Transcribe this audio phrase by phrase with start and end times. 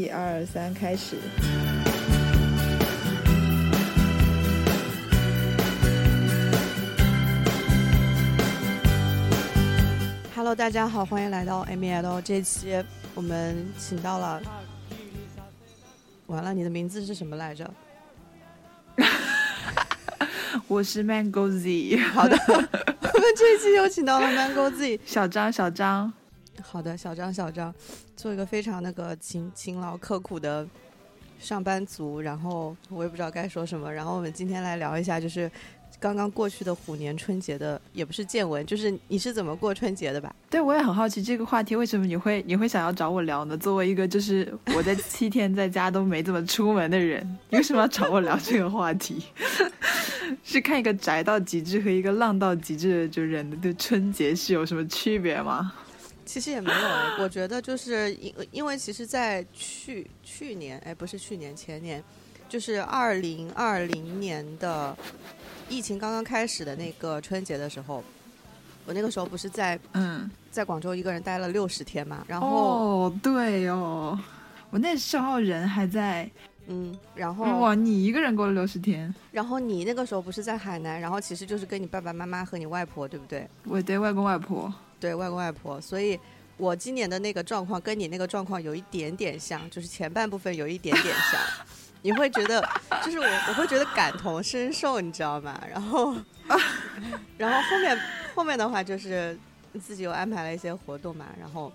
[0.00, 1.16] 一二三，开始。
[10.34, 12.22] Hello，大家好，欢迎来到 ML。
[12.22, 12.82] 这期
[13.14, 14.40] 我们请到了，
[16.28, 17.70] 完了，你的名字是什么来着？
[20.66, 21.98] 我是 Mango Z。
[22.14, 26.10] 好的，我们这期又请到了 Mango Z，小张，小张。
[26.62, 27.74] 好的，小张，小张，
[28.16, 30.66] 做一个非常那个勤勤劳刻苦的
[31.38, 33.92] 上班族，然后我也不知道该说什么。
[33.92, 35.50] 然后我们今天来聊一下，就是
[35.98, 40.34] 刚刚过去的虎年春节的，也不是见闻，就是你是怎么过春节的吧？
[40.48, 43.56] 对，我也很好奇这个话题，为什么你会你会想要找我聊呢？
[43.56, 49.24] 作为一个就是我在七天在家都没怎么出门的人，你为什么要找我聊这个话题？
[50.44, 55.72] 是看一个宅到极致和一个浪到极致的就人的对春节是有什么区别吗？
[56.30, 62.00] 其实也没有，我觉得就是因因为其实，在去去年，哎，不是去年，前年，
[62.48, 64.96] 就是二零二零年的
[65.68, 68.04] 疫情刚刚开始的那个春节的时候，
[68.86, 74.16] 我那个时候不是在嗯，在广州一个人待了六十天嘛，然后哦，对哦，
[74.70, 76.30] 我那时候人还在，
[76.68, 83.48] 嗯，然后哇，你一个人过了六十天，然后你那个时候不是在海南，然后其实就是跟你爸爸妈妈和你外婆，对不对？
[83.64, 84.72] 我对外公外婆。
[85.00, 86.18] 对外公外婆，所以
[86.58, 91.40] 我今年的那个状况跟你那个状况有一点点像，就是前半部分有一点点像，
[92.02, 92.62] 你会觉得，
[93.02, 95.58] 就是我我会觉得感同身受，你知道吗？
[95.68, 96.14] 然后，
[97.38, 97.98] 然后后面
[98.34, 99.36] 后面的话就是
[99.82, 101.72] 自己又安排了一些活动嘛，然后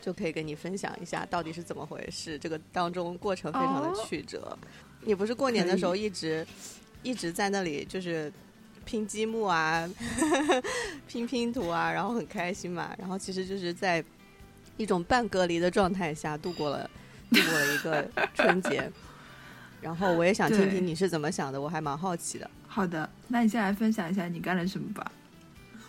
[0.00, 4.56] 就可以跟你分享一下到底是怎么回事，这个当中过程非常的曲折。
[5.00, 6.46] 你不是过年的时候一直
[7.02, 8.32] 一直在那里就是。
[8.84, 9.88] 拼积木啊，
[11.08, 12.94] 拼拼图啊，然后很开心嘛。
[12.98, 14.04] 然后其实就是在
[14.76, 16.88] 一种半隔离的状态下度过了
[17.30, 18.90] 度过了一个春节。
[19.80, 22.50] 然后我也想听听你是怎么想的，我还蛮好奇的。
[22.66, 25.12] 好的，那你先来分享一下你干了什么吧。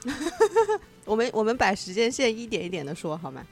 [1.06, 3.46] 我们我们把时间线一点一点的说好吗？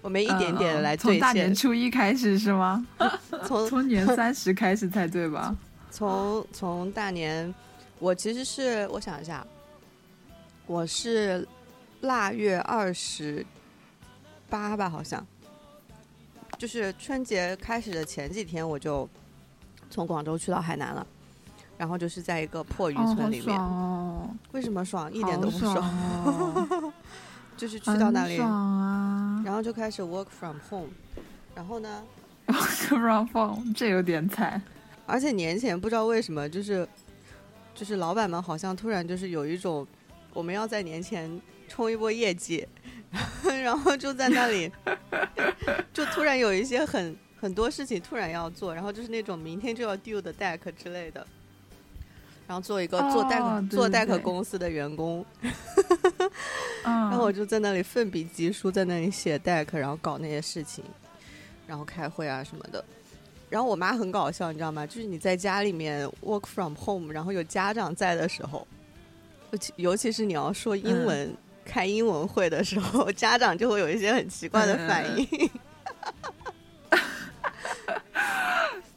[0.00, 2.86] 我们一点点的来从大年初一开始是吗？
[3.46, 5.54] 从从年三十开始才对吧？
[5.90, 7.54] 从从大年。
[8.00, 9.44] 我其实是我想一下，
[10.66, 11.46] 我是
[12.02, 13.44] 腊月二十
[14.48, 15.26] 八吧，好像
[16.56, 19.08] 就是春节开始的前几天，我就
[19.90, 21.04] 从广州去到海南了，
[21.76, 23.60] 然后就是在一个破渔村里面。
[24.52, 25.12] 为什么爽？
[25.12, 26.92] 一点都不爽。
[27.56, 30.90] 就是去到那里，然后就开始 work from home，
[31.56, 32.04] 然后呢
[32.46, 34.62] ？work from home 这有点惨。
[35.04, 36.88] 而且年前不知道为什么就是。
[37.78, 39.86] 就是老板们好像突然就是有一种，
[40.34, 42.66] 我们要在年前冲一波业绩，
[43.62, 44.68] 然后就在那里，
[45.94, 51.24] 就突然有一些很很多事情突然要做，然后就是那种明天就要 due 的 deck 之类的，
[52.48, 55.24] 然后做一个做 deck 做 deck 公司的员工，
[56.82, 60.84] 然后我就在那里奋笔疾书，在那里写 deck，然后搞那些事情，
[61.64, 62.84] 然后开会啊什么的。
[63.50, 64.86] 然后我妈很搞笑，你知道吗？
[64.86, 68.66] 就是你在家里面 work from home，然后有家长在的时候，
[69.52, 75.26] 尤其尤其是你要说英文、开英文会的时候，家长就会有一些很奇怪的反应。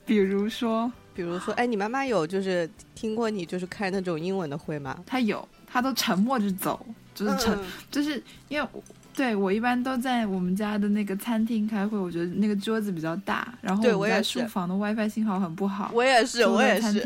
[0.06, 5.02] 比如说，比如说，哎，你妈妈有就是听过你就是开那种英文的会吗？
[5.06, 6.86] 她有，她都沉默着走，
[7.16, 7.58] 就是沉，
[7.90, 8.68] 就是因为。
[9.14, 15.92] 对，我一般都在我们家的那个餐厅开会，我觉得那个桌子比较大，然后我们家书房的 WiFi 信号很不好。
[15.94, 17.02] 我也是，我也是。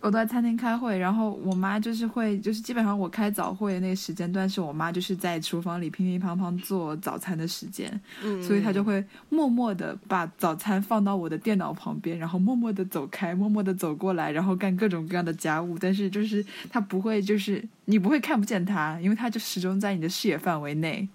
[0.00, 21.06] 我都在餐厅开会，然后我妈就是会，就是基本上我开早会的那个时间段，是我妈就是在厨房里乒乒乓乓做早餐的时间，嗯，所以她就会默默的把早餐放到我的电脑旁边，然后默默的走开，默默的走过来，然后干各种各样的家务，但是就是她不会，就是你不会看不见她，因为她就始终在你的视野范围内，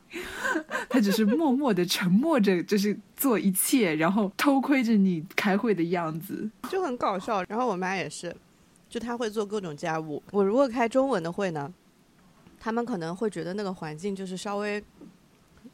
[0.88, 7.43] 她只是默默的沉默着，就是做一切，然后偷窥着你开会的样子，就很搞笑。
[7.49, 8.35] 然后我妈也是。
[8.96, 10.24] 就他会做各种家务。
[10.32, 11.70] 我如果开中文的会呢，
[12.58, 14.82] 他们可能会觉得那个环境就是稍微，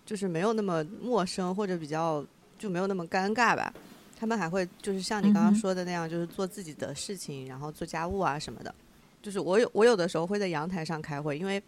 [0.03, 2.25] 就是没有那么陌生或者比较
[2.57, 3.71] 就没有那么尴尬吧。
[4.17, 8.73] 他们还会就是像你刚刚说的那样，就是做自己的事情，然后做家务啊什么的。
[9.21, 11.61] 就是我有我有的时候会在阳台上开会，因为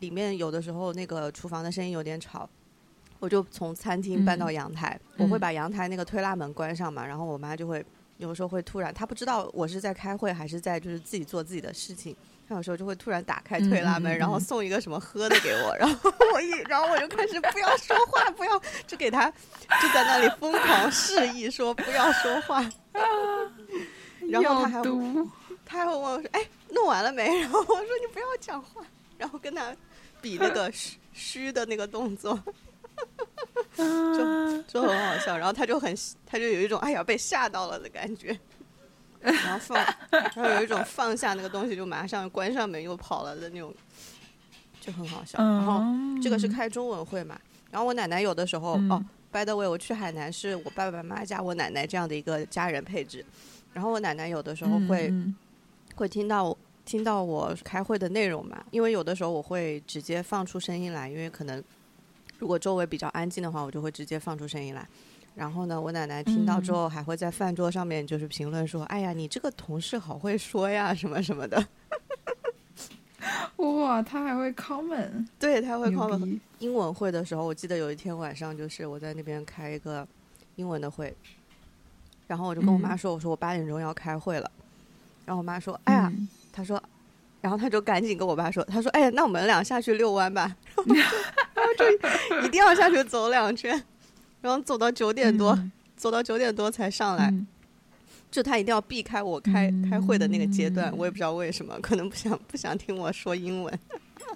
[0.00, 2.46] 里面有的时候那个厨房的声音有点吵，
[3.18, 5.00] 我就从餐厅搬到阳台。
[5.16, 7.82] 我会把阳台那个推拉门关上嘛，然后我妈就会。
[8.22, 12.16] 有时候会突然，他不知道我是在开会还是在就是自己做自己的事情，
[12.48, 22.64] 他有时候就会突然打开推拉门，然后送一个什么喝的给我，然后我一，然后我就开始不要说话，不要，就给他就在那里疯狂示意说不要说话，
[24.30, 24.82] 然后他还
[25.64, 26.40] 他还会问我说，哎，
[26.70, 27.40] 弄完了没？
[27.40, 28.82] 然后我说你不要讲话，
[29.18, 29.74] 然后跟他
[30.20, 32.40] 比那个虚虚的那个动作。
[33.76, 35.94] 就就很好笑，然后他就很，
[36.26, 38.38] 他就有一种哎呀被吓到了的感觉，
[39.20, 39.76] 然后放，
[40.10, 43.74] 然后有一种放下那个东西就马上关上门又跑了的那种，
[44.80, 45.38] 就很好笑。
[45.38, 45.82] 然后
[46.22, 47.40] 这个是开中文会嘛，
[47.70, 53.24] 然后我奶奶有的时候哦，by the way，我去海南是我爸爸妈妈加我奶奶这样的一个家人配置，
[53.72, 55.12] 然后我奶奶有的时候会
[55.96, 61.62] 会听到听到我开会的内容嘛，因为有的时候我会直接放出声音来，因为可能。
[62.42, 64.84] 如果周围比较安静的话，我就会直接放出声音来。
[65.36, 71.64] 然后呢，我奶奶听到之后，还会在饭桌上面就是评论说：“哎呀，你这个同事好会说呀，什么什么的。
[73.58, 76.40] ”哇，他还会 comment， 对他会 comment。
[76.58, 80.04] 英文会的时候，我记得有一天晚上，就是我在那边开一个
[80.56, 81.14] 英文的会，
[82.26, 84.50] 然后我就跟我妈说：“我说我八点钟要开会了。”
[85.24, 86.12] 然后我妈说：“哎呀，
[86.52, 86.82] 她说。”
[87.42, 90.56] 然后他就赶紧跟我爸说：“他说，哎，那我们俩下去遛弯吧。
[91.54, 93.70] ”然后就一定要下去走两圈，
[94.40, 95.58] 然后走到九点多，
[95.96, 97.34] 走到九点多才上来。
[98.30, 103.78] 就他一定要避开我开开会的那个阶段，我也不知道为什么，可能不想不想听我说英文，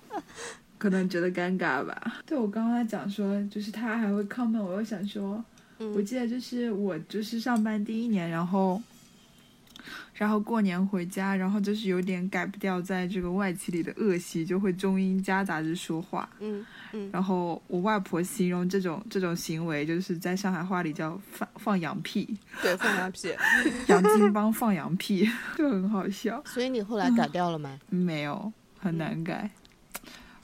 [0.76, 2.20] 可能觉得尴尬吧。
[2.26, 5.42] 对我刚刚讲说，就是他还会 comment，我又想说，
[5.94, 8.82] 我记得就是我就是上班第一年，然后。
[10.16, 16.28] 然后过年回家，然后就是有点改不掉在这个外企里的恶习，就会中英夹杂着说话。
[16.40, 17.10] 嗯嗯。
[17.12, 22.36] 然后我外婆形容这种这种行为，就是在上海话里叫放放羊屁。
[22.62, 23.28] 对，放羊屁。
[23.88, 26.42] 杨金帮放羊屁， 就很好笑。
[26.46, 27.78] 所以你后来改掉了吗？
[27.90, 29.50] 没有，很难改。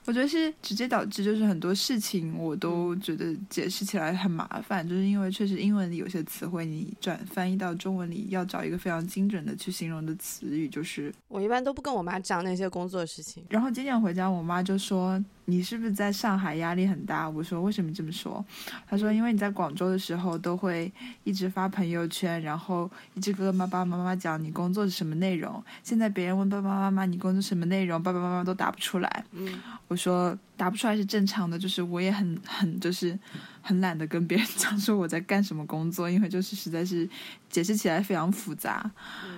[0.05, 13.43] 我觉得是直接导致，就是很多事情我都觉得解释起来很麻烦，就是因为确实英文里有些词汇，你转翻译到中文里要找一个非常精准的去形容的词语，就是我一般都不跟我妈讲那些工作事情。
[13.49, 15.23] 然后今天回家，我妈就说。
[15.45, 17.29] 你是不是在上海压力很大？
[17.29, 18.43] 我说为什么这么说？
[18.87, 20.91] 他说因为你在广州的时候都会
[21.23, 25.63] 一直发朋友圈，然后一直跟爸爸妈妈讲你工作是什么内容。
[25.83, 29.25] 现在别人问爸爸妈妈你工作什么内容，爸爸妈妈都答不出来。
[29.31, 33.17] 嗯，我说答不出来是正常的，就是我也很很就是
[33.61, 37.09] 很懒得跟别人讲说我在干什么工作，因为就是实在是
[37.49, 38.89] 解释起来非常复杂。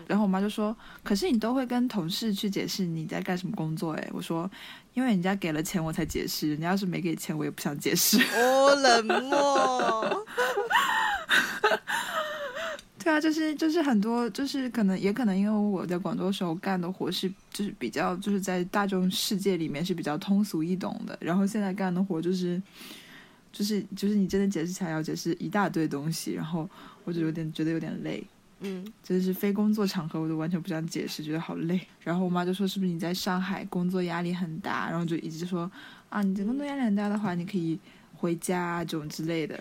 [0.08, 3.94] 然后我妈就说，可是你都会跟同事去解释你在干什么工作？
[3.94, 4.50] 诶，我说。
[4.96, 8.18] 因为人家给了钱我才解释，人家要是没给钱我也不想解释。
[8.34, 10.26] 哦，冷漠。
[13.06, 22.60] 对啊，就是就是很多，就是可能也可能因为我在广州时候干的活是就是比较就是在大众世界里面是比较通俗易懂的，然后现在干的活就是
[23.54, 26.68] 就是就是你真的解释起来要解释一大堆东西，然后
[27.04, 28.24] 我就有点觉得有点累。
[28.62, 31.80] 嗯，就是非工作场合，我都完全不想解释，觉得好累。
[32.04, 35.70] 然后我妈就说：“是不是你在上海工作压力很大？”然后就一直说
[36.10, 37.78] ：“啊，你这工作压力很大的话，你可以
[38.16, 39.60] 回家这种之类的。”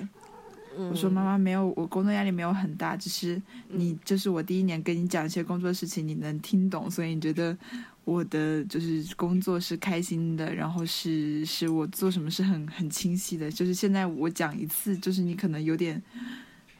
[0.76, 7.56] 我说：“妈妈没有，我工作压力没有很大，只是你就是我第一年跟你讲一些工作事情，你能听懂，所以你觉得
[8.04, 13.50] 我的就是工作是开心的，然后是是我做什么是很很清晰的。
[13.50, 16.02] 就是现在我讲一次，就是你可能有点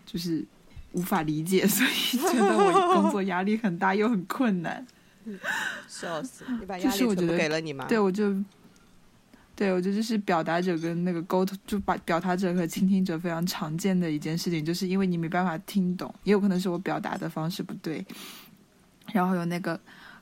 [0.06, 0.44] 就是。”
[0.94, 4.86] 无法理解，所以 觉得我工作压力很大又很困难。
[5.88, 6.44] 笑死！
[6.60, 7.84] 你把压力全部给了你吗？
[7.88, 8.32] 对，我就，
[9.56, 18.04] 对我觉得这是表达者跟那个沟通，就把表达者和倾听者非常常见的一件事情，就是因为你没办法听懂，也有可能是我表达的方式不对，
[19.12, 19.78] 然后有那个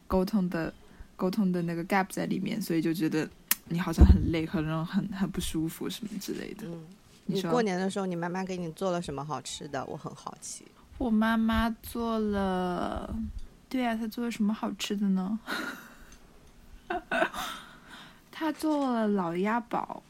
[0.07, 0.73] 沟通的
[1.17, 3.29] 沟通的那个 gap 在里面，所以就觉得
[3.69, 6.67] 你好像很累，可能很很不舒服什么之类的。
[6.67, 6.85] 嗯。
[7.25, 9.85] 你过年的时候，你妈妈给你做了什么好吃的？
[9.87, 10.65] 我很好奇。
[10.99, 13.15] 我妈妈做了，
[13.69, 15.39] 对呀，她做了什么好吃的呢？
[18.43, 20.03] 她做了老鸭煲。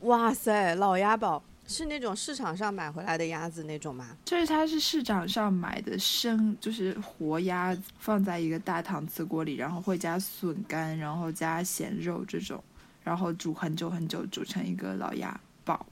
[0.00, 4.16] 哇塞，老鸭煲是那种市场上买回来的鸭子那种吗？
[4.24, 12.60] 就是它是市场上买的生，就是活鸭，放在一个大搪瓷锅里，然后会加笋干，然后加咸肉这种，
[13.04, 15.86] 然后煮很久很久，煮成一个老鸭煲。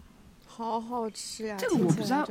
[0.48, 1.56] 好好吃呀！
[1.56, 2.28] 这个我不知道，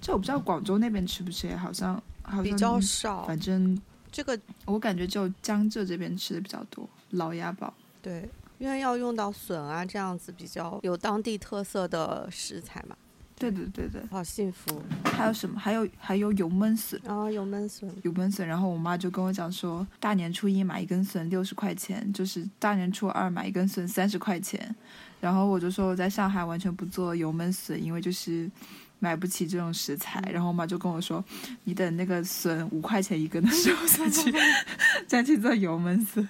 [0.00, 3.24] 这我不知道广州那边吃不吃，好像好像比较少。
[3.24, 3.76] 反正
[4.12, 7.74] 这个我感觉就江浙这边吃的比较多，老鸭煲。
[8.00, 8.26] 对，
[8.58, 12.96] 因为要用到笋啊，这样子比较有当地特色的食材嘛。
[13.40, 14.82] 对对对对，好幸福。
[15.04, 15.60] 还有什么？
[15.60, 18.44] 还有还有油焖笋，啊，油焖笋，油焖笋。
[18.44, 24.74] 然后我妈就跟我讲说，大年初一买一根笋六十块钱，就是大年初二买一根笋三十块钱。
[25.20, 28.50] 然后我就说我在上海完全不做油焖笋，因为就是
[28.98, 30.20] 买不起这种食材。
[30.32, 31.24] 然后我妈就跟我说，
[31.62, 34.34] 你等那个笋五块钱一根的时候再去
[35.06, 36.28] 再去做油焖笋。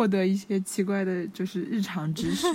[0.00, 2.46] 获得一些奇怪的，就是日常知识。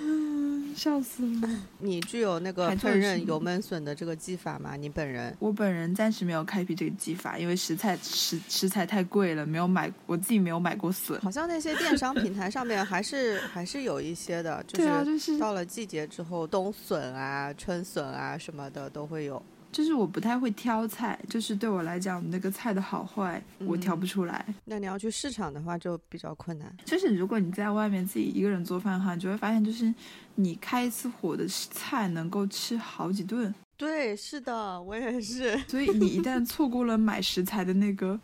[0.00, 1.48] 嗯， 笑死了。
[1.78, 4.74] 你具有那个烹饪油焖笋的这个技法吗？
[4.74, 5.32] 你本人？
[5.38, 11.20] 我本人暂时没有开辟这个技法，因为食材食食材太贵了，没有买，我自己没有买过笋。
[11.20, 14.82] 好像那些电商平台上面还是还是有一些的， 就
[15.16, 19.40] 是到了季节之后，冬笋啊、春笋啊什么的都会有。
[19.72, 24.44] 就是我不太会挑菜，就是对我来讲，那个菜的好坏我挑不出来。
[24.66, 26.70] 那你要去市场的话，就比较困难。
[26.84, 29.92] 就是如果你在外面自己一个人做饭的话，你就会发现，就是
[30.34, 33.52] 你开一次火的菜能够吃好几顿。
[33.78, 35.58] 对，是的，我也是。
[35.66, 38.20] 所以你一旦 错过了买食材的那个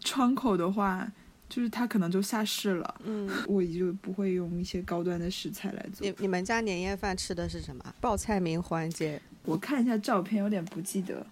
[0.00, 1.10] 窗口的话，
[1.48, 2.94] 就是它可能就下市了。
[3.02, 6.06] 嗯， 我就不会用一些高端的食材来做。
[6.06, 7.94] 你你们家年夜饭吃的是什么？
[8.00, 9.20] 报菜名环节。
[9.44, 11.26] 我看一下照片，有点不记得，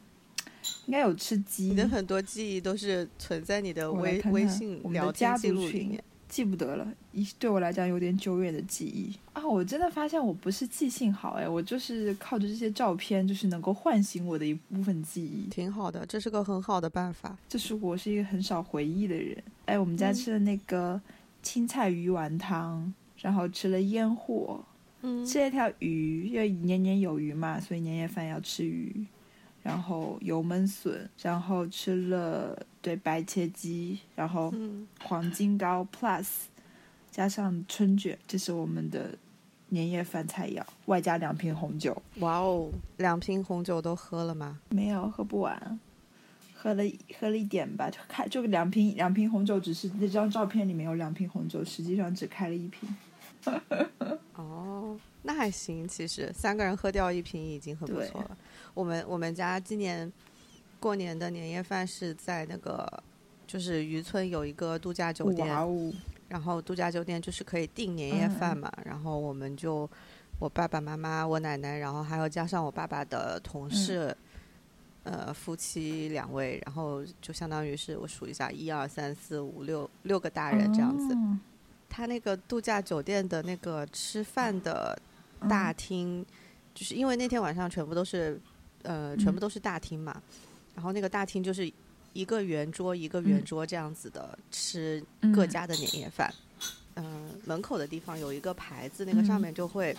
[0.86, 1.64] 应该有吃鸡。
[1.64, 6.86] 你的很多记忆都是存在你的微微信聊天记录里面，记不得了。
[7.12, 9.44] 一对我来讲有点久远的记忆啊！
[9.44, 15.48] 我真的发现我不是记性好哎，我就是靠着这些照片，就是能够唤醒我的一部分记忆。
[15.50, 17.36] 挺好的，这是个很好的办法。
[17.48, 19.36] 就是我是一个很少回忆的人。
[19.66, 21.00] 哎，我们家吃的那个
[21.42, 24.14] 青菜鱼丸汤，然后吃了烟
[25.00, 25.26] 货。
[25.26, 29.06] 吃了一条鱼，因为年年有余嘛，所以年夜饭要吃鱼。
[29.62, 34.50] 然后油焖笋，然后吃了对白切鸡，然后
[35.02, 36.28] 黄金糕 plus
[37.10, 39.18] 加上春卷，这是我们的
[39.68, 41.94] 年夜饭菜肴，外加两瓶红酒。
[42.20, 44.60] 哇哦，两瓶红酒都喝了吗？
[44.70, 45.78] 没有，喝不完，
[46.54, 46.82] 喝了
[47.18, 47.90] 喝了一点吧。
[47.90, 52.88] 就开就两瓶两瓶红酒，只是那张照片里面有两瓶红酒，实际上只开了一瓶。
[54.36, 58.36] 哦，那还行，其实三个人喝掉一瓶已经很不错了。
[58.74, 60.10] 我们我们家今年
[60.78, 63.02] 过年的年夜饭是在那个
[63.46, 65.48] 就是渔村有一个度假酒店，
[66.28, 69.88] 然后度假酒店就是可以订年夜饭嘛，然后我们就
[70.38, 74.16] 我爸爸妈妈、我奶奶，然后还有加上我爸爸的同事，
[75.02, 81.14] 呃，夫妻两位，然后就相当于是我数一下，一二三四五六六个大人这样子。
[81.90, 84.96] 他那个度假酒店的那个吃饭的
[85.48, 86.24] 大厅，
[86.72, 88.40] 就是因为那天晚上全部都是，
[88.82, 90.22] 呃，全部都是大厅嘛，
[90.76, 91.70] 然后那个大厅就是
[92.12, 95.02] 一个圆桌一个圆桌这样子的吃
[95.34, 96.32] 各家的年夜饭，
[96.94, 99.94] 嗯，门口的地方有一个牌子，那个上面就会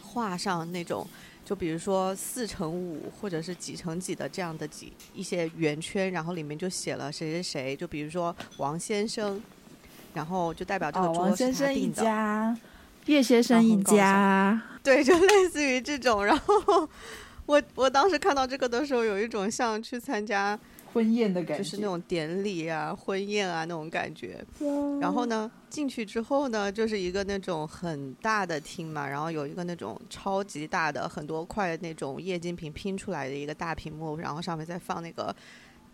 [0.00, 1.04] 画上那种，
[1.44, 9.42] 就比如说四乘五或者是几乘几的这样的几一些圆圈，然后里面就写了谁谁谁，就比如说王先生。
[10.18, 12.56] 然后就代表这个桌是他订的，
[13.06, 16.24] 叶先生一家， 对，就类似于这种。
[16.24, 16.88] 然后
[17.46, 20.58] 我我当时看到这个的时候，有一种像去参加
[20.92, 24.44] 婚宴的感觉，就是那种典礼啊、婚宴啊那种感觉。
[25.00, 35.32] 然后呢，进去之后呢，就是一个那种很大的厅嘛，然后有一个那种超级大的很多块那种液晶屏拼出来的一个大屏幕，然后上面再放那个。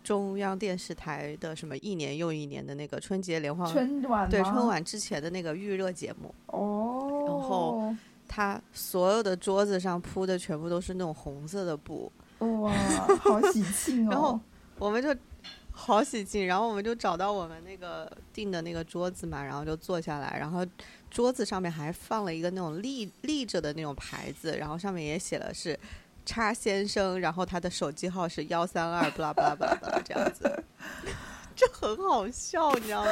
[0.05, 7.95] 中央电视台的什么一年又一年的那个春节联欢春晚对春晚之前的那个预热节目哦，然后
[8.27, 12.71] 他所有的桌子上铺的全部都是那种红色的布哇，
[13.19, 14.11] 好喜庆哦！
[14.13, 14.39] 然后
[14.77, 15.15] 我们就
[15.71, 20.63] 好喜庆，然后我们就找到我们那个订的那个桌子嘛，然后就坐下来，然后
[21.09, 25.79] 桌子上面还放了一个那种立立着的那种牌子，然后上面也写了是。
[26.25, 30.63] 叉先生，然后他的手机号是幺三二，巴拉巴拉这样子，
[31.55, 33.11] 就很好笑，你知道吗？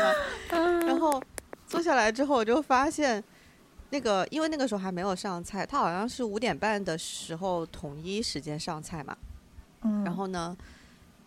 [0.85, 1.21] 然后
[1.67, 3.23] 坐下来之后，我就发现，
[3.91, 9.15] 那个因为那个时候还没有上菜，他好像是五点半的时候统一时间上菜嘛。
[9.81, 10.03] 嗯。
[10.03, 10.57] 然后呢，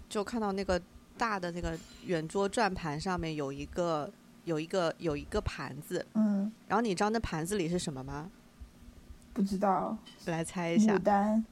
[0.09, 0.81] 就看到那个
[1.17, 4.11] 大的那个圆桌转盘上面有一个
[4.45, 6.05] 有一个有一个盘子。
[6.15, 6.53] 嗯。
[6.67, 8.31] 然后你知道那盘子里是什么吗？
[9.33, 9.97] 不知道。
[10.25, 10.95] 来猜一下。
[10.95, 11.45] 牡丹。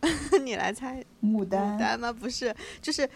[0.44, 1.76] 你来猜，牡丹？
[1.76, 2.12] 牡丹吗？
[2.12, 3.08] 不是，就是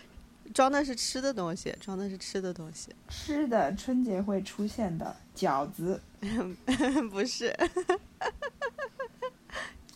[0.52, 2.90] 装的是吃的东西，装的是吃的东西。
[3.08, 6.00] 吃的，春节会出现的饺子，
[7.10, 7.54] 不是。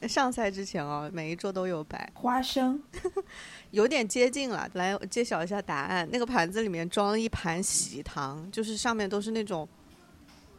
[0.09, 2.83] 上菜之前哦，每一桌都有摆花生，
[3.73, 4.71] 有点接近了。
[4.75, 9.68] 来揭晓一下答案，那个盘子里面装了一盘喜糖，就是上面都是那种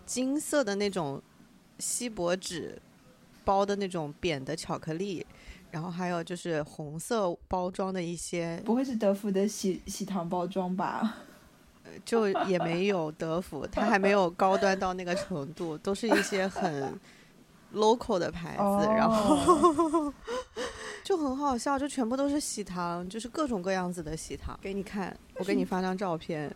[0.05, 1.21] 金色的那种
[1.79, 2.79] 锡箔纸。
[3.45, 5.25] 包的那种扁的巧克力，
[5.71, 11.17] 然后还有就是红色包装的一些，不会是德芙的喜喜糖包装吧？
[12.05, 16.99] 就也没有德芙，它还没有高端到那个程度，都是一些很
[17.73, 20.13] local 的牌子，然后
[21.03, 26.55] 就很好笑，就全部都是喜糖，就是各种各样子的喜糖，给你看，我给你发张照片。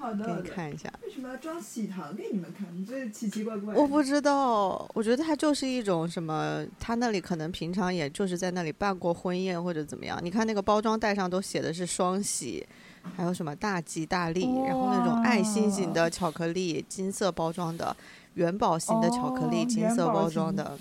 [0.00, 0.90] 好的，给你看一下。
[1.02, 2.66] 为什么要装喜糖给你们看？
[2.74, 3.74] 你这奇奇怪怪。
[3.74, 10.18] 我不知道，我觉得它就是一种什么，他那里可能平常也就是在那里办过婚宴或者怎么样。
[10.22, 12.66] 你看那个包装袋上都写的是双喜，
[13.14, 17.94] 还有什么大吉大利，然后那种爱心型的巧克力，金色包装的，
[18.34, 20.78] 元宝型的巧克力，金色包装的。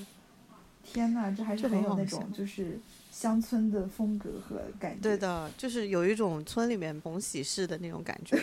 [0.86, 2.80] 天哪，这还是很有那种就是。
[3.12, 8.42] 乡村的风格和感觉，对的，就是有一种村里面逢喜事的那种感觉，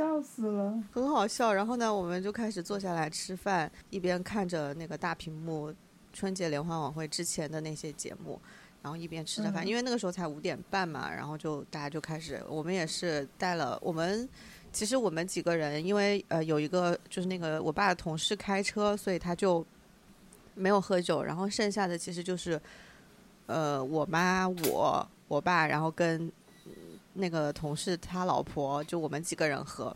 [0.00, 1.52] 笑死了，很好笑。
[1.52, 5.70] 然后呢，我们就开始坐下来吃饭，一边看着那个大屏幕
[6.10, 8.40] 春节联欢晚会之前的那些节目，
[8.80, 14.26] 然后一边吃着饭，因为那个时候才五点半嘛，然后就大家就开始，我们也是带了我们，
[14.72, 19.62] 其实我们几个人，因为呃有一个就是那个我爸的同事开车，所以他就
[20.54, 22.58] 没有喝酒，然后剩下的其实就是。
[23.46, 26.30] 呃，我妈、我、我爸，然后跟
[27.14, 29.94] 那个同事他老婆，就我们几个人喝。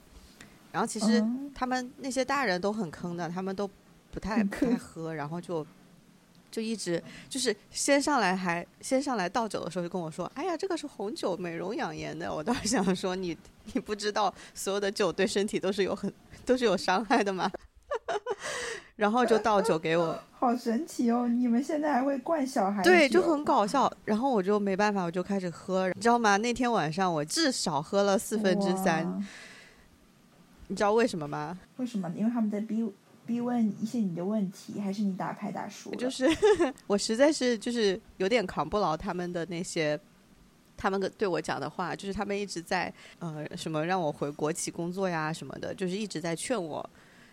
[0.73, 3.68] 然后其实他们那些大人都很坑的，他们都
[4.11, 5.64] 不太不太喝，然后就
[6.50, 13.37] 就一直就是先上来还先上来倒酒的时候就跟我说：“哎呀，这个是红酒，美容养颜的。”我倒是想说，你
[13.73, 16.12] 你不知道所有的酒对身体都是有很
[16.44, 17.50] 都是有伤害的吗？
[18.96, 21.26] 然后就倒酒给我， 好神奇哦！
[21.26, 22.80] 你们现在还会灌小孩？
[22.82, 23.92] 对，就很搞笑。
[24.04, 26.36] 然后我就没办法，我就开始喝，你知道吗？
[26.36, 29.20] 那天晚上我至少喝了四分之三。
[30.68, 31.58] 你知道为什么吗？
[31.76, 32.08] 为什么？
[32.16, 32.88] 因为他们在逼
[33.26, 36.28] 逼问一些你的问题，还是你打牌打输就是
[36.86, 39.98] 我实在是就是有点扛不牢他们的那些，
[40.76, 46.88] 他们对我讲的话，就是他们一直在呃什么让我回国企工作呀什么的，就是一直在劝我，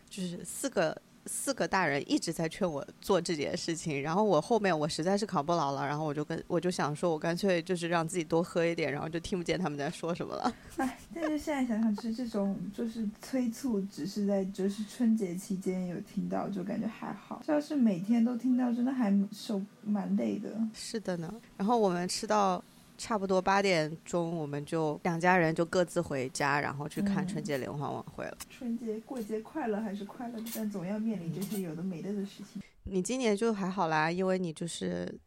[0.10, 1.00] 就是四个。
[1.26, 10.54] 四个大人一直在劝我做这件事情，然后我后面我实在是扛不牢了，然后我就跟我就想说，我干脆就是让自己多喝一点，然后就听不见他们在说什么了。
[10.78, 17.42] 哎，但是现在想想，其实这种就是催促，只是在就是春节期间有听到，就感觉还好。
[17.48, 20.50] 要是每天都听到，真的还受蛮累的。
[20.74, 22.64] 是的呢，然后我们吃到。
[23.02, 28.38] 差不多八点钟，我们就两家人就各自回家，然后去看春节联欢晚会了。
[28.48, 32.62] 春节过节快乐还是快乐，但总要面临这些有的没的的事情。
[32.84, 35.20] 你今年就还好啦，因为你就是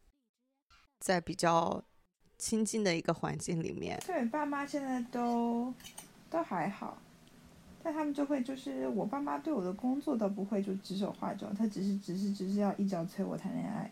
[1.00, 1.82] 在比较
[2.38, 4.00] 亲近的一个环境里面。
[4.06, 5.74] 对，爸妈现在都
[6.30, 6.96] 都还好，
[7.82, 13.90] 但他们就会就是我爸妈对我的工作倒不会就指手画脚，他只是只是只是要一脚催我谈恋爱，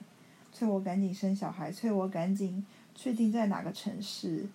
[0.52, 2.64] 催我赶紧生小孩，催我赶紧。
[2.94, 4.46] 确定在哪个城市？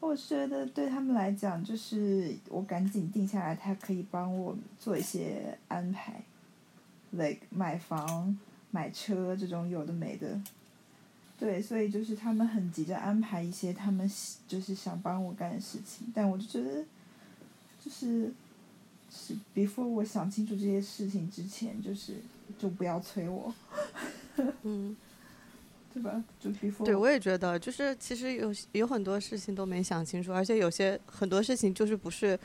[0.00, 6.22] 我觉得对他们来讲，就是我赶紧定下来，他可以帮我做一些安排
[7.10, 8.38] ，like 买房、
[8.70, 10.40] 买车这种有的没的。
[11.36, 14.08] 对，所以就是他们很急着安排一些他们
[14.46, 16.84] 就是想帮我干的事情，但我就觉得，
[17.84, 18.32] 就是
[19.10, 22.14] 是 before 我想清楚这些事情之前，就是
[22.56, 23.52] 就不要催我。
[24.62, 24.96] 嗯。
[25.92, 26.22] 对吧？
[26.38, 26.50] 就
[26.84, 32.38] 对，我也觉得，就是其实有有很多事情都没想清楚，而且有些很多事情就是不是，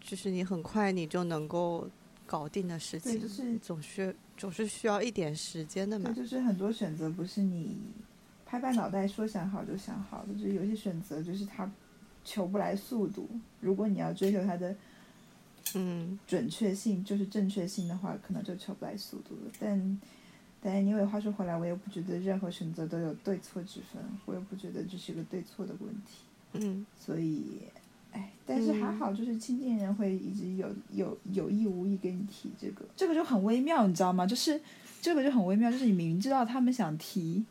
[0.00, 1.88] 就是你很快你就能够
[2.26, 6.10] 搞定的事情，就是总是总是需要一点时间的嘛。
[6.12, 7.76] 就是很多选择不是你
[8.46, 11.70] 拍拍脑袋说想好就想好的，就是有些选择就是它
[12.24, 13.28] 求不来速度。
[13.60, 14.74] 如果你要追求它的
[15.74, 19.52] 嗯准确性，就是正确性的话，可能就求不来速度了。
[19.58, 20.00] 但
[20.64, 26.22] 但因为话说回来，我也不觉得任何选择都有对错之分，我也不觉得这是个对错的问题。
[26.52, 27.62] 嗯，所以，
[28.12, 34.24] 哎，但是还好，就是亲近人会一直有有有意无意跟你提这个，这个就很微妙，你知道吗？
[34.24, 34.60] 就是
[35.00, 37.44] 这个就很微妙，就是你明明知道他们想提，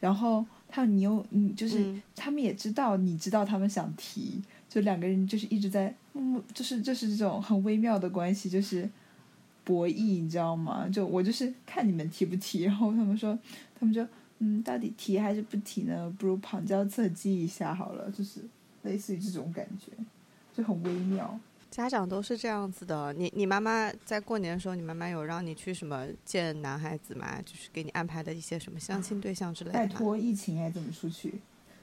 [0.00, 8.90] 然后他你又你就是他们也知道你知道他们想提，就两个人就是一直在嗯，就是就是这种很微妙的关系，就是。
[9.70, 10.88] 博弈，你知道吗？
[10.88, 13.38] 就我就是看你们提不提，然后他们说，
[13.78, 14.04] 他们就
[14.40, 16.12] 嗯，到底提还是不提呢？
[16.18, 18.40] 不如旁敲侧击一下好了，就是
[18.82, 19.92] 类似于这种感觉，
[20.52, 21.38] 就很微妙。
[21.70, 23.12] 家长都是这样子的。
[23.12, 27.40] 你你妈妈在过年的时候，你妈妈有让你去什么见男孩子吗？
[27.46, 29.78] 就是给你安排的一些什么相亲对象之类的。
[29.78, 31.40] 拜托，疫情哎，怎么出去？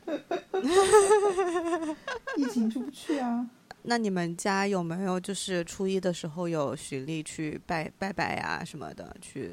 [2.37, 3.49] 疫情出不去啊。
[3.83, 9.51] 那你们家有没有就是初一的时候有循例去拜拜拜呀什么的去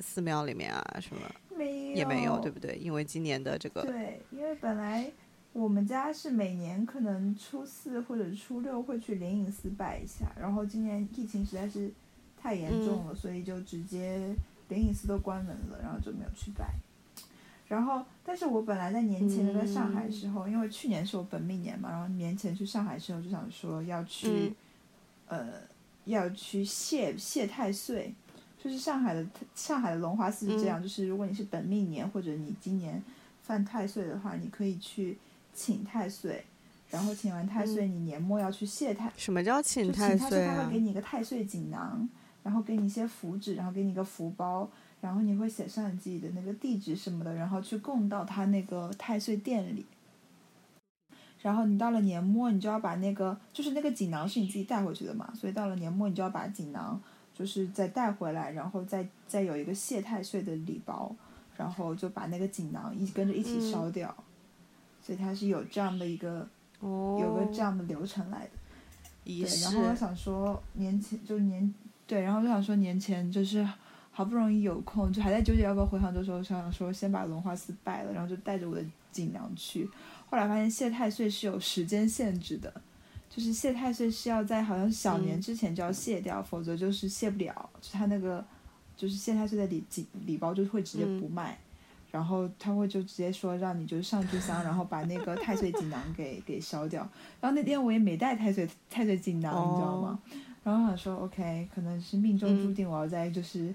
[0.00, 1.22] 寺庙里面啊什么？
[1.56, 2.76] 没有，也没有，对不对？
[2.76, 5.10] 因为今年的这个，对，因为本来
[5.52, 11.92] 我们家是每年可能初四或者初六会去灵隐寺拜一下，然后今年疫情实在是
[12.40, 14.34] 太严重了，所以就直接
[14.68, 16.74] 灵隐寺都关门了，然后就没有去拜。
[17.68, 24.52] 然后，但是我本来在年前在上海的时候，因为去年是我本命年嘛，然后年前去上海的时候就想说要去，
[25.26, 25.46] 呃，
[26.06, 28.14] 要去谢谢太岁。
[28.60, 33.00] 就是上海的上海的龙华寺是这样，就是如果你是本命年或者你今年
[33.44, 35.16] 犯太岁的话，你可以去
[35.54, 36.44] 请太岁，
[36.90, 39.12] 然后请完太岁，你年末要去谢太。
[39.16, 40.56] 什么叫请太岁啊？
[40.56, 42.08] 他会给你一个太岁锦囊，
[42.42, 44.68] 然后给你一些符纸，然后给你一个福包，
[45.00, 49.84] 然后你会写上你自己的那个地址什么的，然后去供到他那个太岁殿里。
[51.40, 57.00] 然后你到了年末，你就要把那个就是那个锦囊是你自己带回去的嘛，所以到了年末，你就要把锦囊。
[57.34, 61.14] 就是再带回来，然后再再有一个谢太岁的礼包，
[61.56, 64.12] 然后就把那个锦囊一跟着一起烧掉，
[65.00, 66.44] 所以它是有这样的一个，
[66.80, 68.50] 有个这样的流程来的。
[69.22, 69.62] 仪式。
[69.62, 71.72] 然后我想说年前就年
[72.08, 73.64] 对，然后就想说年前就是
[74.18, 79.88] 好不容易有空，就还在纠结要不要回杭州的时候，想想说先把龙华寺拜了，然后就带着我的锦囊去。
[80.28, 82.82] 后来发现谢太岁是有时间限制的。
[83.30, 87.70] 就是谢太岁是要在好像小年之前就要谢掉，否则就是谢不了。
[87.80, 88.44] 就他那个，
[88.96, 91.56] 就是谢太岁的礼礼礼包就会直接不卖，
[92.10, 97.08] 然后他会就直接说让你就是上炷香，然后把那个太岁锦囊给给烧掉。
[97.40, 100.18] 然后那天我也没带太岁太岁锦囊，你知道吗？
[100.64, 103.72] 然后想说 OK，可能是命中注定我要在就是。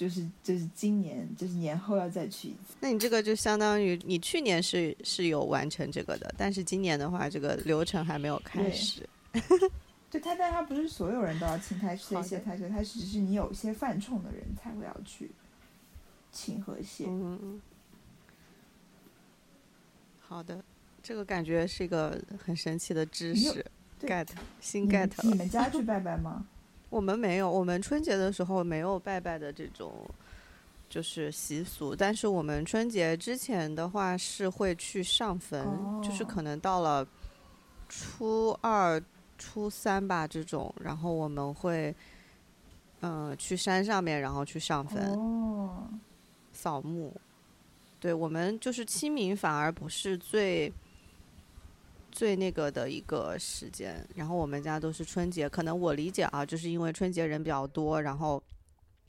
[0.00, 9.06] 就是就是今年就是年后要再去一次，那你这个就相当于你去年是是有完成这个的，但是今年的话，这个流程还没有开始。
[10.10, 15.30] 对，他但他不是所有人都要请太岁谢太岁，他只是你有些犯冲的人才会要去
[16.32, 17.04] 请和谢。
[17.06, 17.60] 嗯，
[20.18, 20.64] 好的，
[21.02, 23.62] 这个感觉是一个很神奇的知识
[24.00, 24.26] ，get
[24.62, 25.24] 新 get 了。
[25.24, 26.46] 你们家去拜拜吗？
[26.90, 30.04] 我们没有，我们春节的时候没有拜拜的这种，
[30.88, 31.94] 就是习俗。
[31.96, 35.64] 但是我们春节之前的话是会去上坟，
[36.02, 37.06] 就是可能到了
[37.88, 39.00] 初二、
[39.38, 41.94] 初三吧这种，然后我们会，
[43.00, 45.16] 嗯，去山上面，然后去上坟，
[46.52, 47.14] 扫墓。
[48.00, 50.72] 对我们就是清明反而不是最。
[52.20, 58.42] 最那个的一个时间，然后我们家都是春节，可能我理解啊，就是因为春节人比较多，然后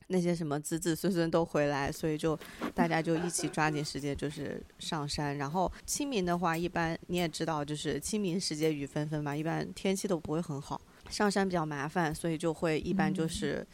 [0.08, 2.39] 那些什么子子孙孙都回来，所以就
[2.74, 5.36] 大家就一起抓紧时间就是上山。
[5.36, 13.67] 然后清明的话，一般你也知道，就是清明时节雨纷纷嘛，一般天气都不会很好，上山比较麻烦，所以就会一般就是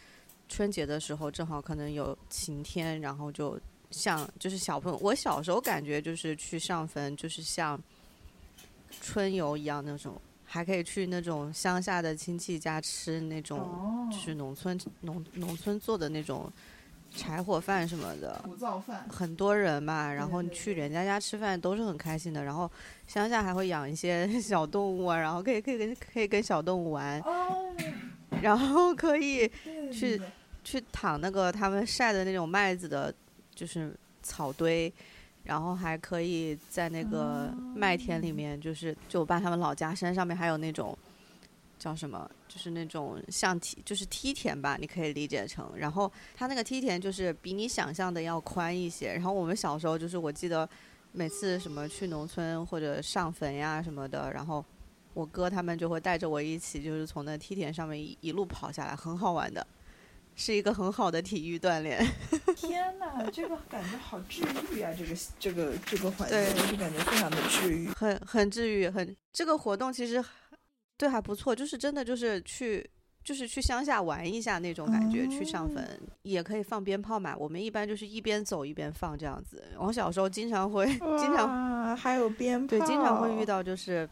[0.49, 3.59] 春节的时候正好可能有晴天，然后就
[3.91, 7.79] 像就是小朋友，我小时候感觉就是去上坟，就是像。
[8.89, 16.51] 春游一样那种，还可以去那种乡下的亲戚家吃那种，就是农村农农村做的那种
[17.13, 18.39] 柴火饭什么的。
[18.43, 19.07] 土灶饭。
[19.09, 22.43] 很多人嘛，然后你去人家家吃饭都是很开心的。
[22.43, 22.69] 然后
[23.07, 27.21] 乡下还会养一些 小动物啊，然后可以可以跟可以跟小动物玩。
[28.41, 29.49] 然后可以
[29.91, 30.21] 去
[30.63, 33.13] 去躺那个他们晒的那种麦子的，
[33.55, 34.93] 就是草堆。
[35.47, 40.97] 然后还可以在那个麦田里面，就是就我爸他们老家山上面还有那种
[41.79, 45.71] 叫什么，就是那种像梯，就是梯田吧，你可以理解成。
[45.77, 49.13] 然后它那个梯田就是比你想象的要宽一些。
[49.13, 50.67] 然后我们小时候就是我记得
[51.13, 54.63] 每次什么去农村或者上坟呀什么的，然后
[55.13, 59.65] 我哥他们就会带着我一起，就是从那梯田上面一一路跑下来，很好玩的。
[60.37, 61.99] 是一个很好的体育锻炼。
[62.55, 64.93] 天哪，这个感觉好治愈啊！
[64.95, 70.23] 这个这个这个环境，就感觉非常的治愈，很很治愈，很这个活动其实
[70.95, 72.87] 对还不错，就是真的就是去
[73.23, 77.35] 就是去乡下玩一下那种感觉，去上坟也可以放鞭炮嘛。
[77.35, 79.63] 我们一般就是一边走一边放这样子。
[79.79, 84.07] 我小时候经常会经常还有鞭炮，对，经常会遇到就是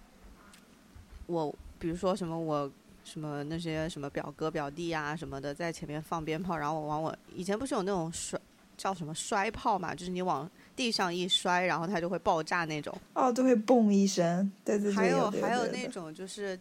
[1.27, 2.71] 我比如说什么我。
[3.05, 8.37] 什么那些什么表哥表弟啊什么的在前面放鞭炮，然后我往我以前不是有那种摔
[8.75, 12.93] 叫什么摔炮嘛，就是你往地上一摔，然后它就会爆炸那种。
[13.13, 14.51] 哦，都会嘣一声。
[14.65, 14.93] 对对对。
[14.93, 16.59] 还有还有那种就是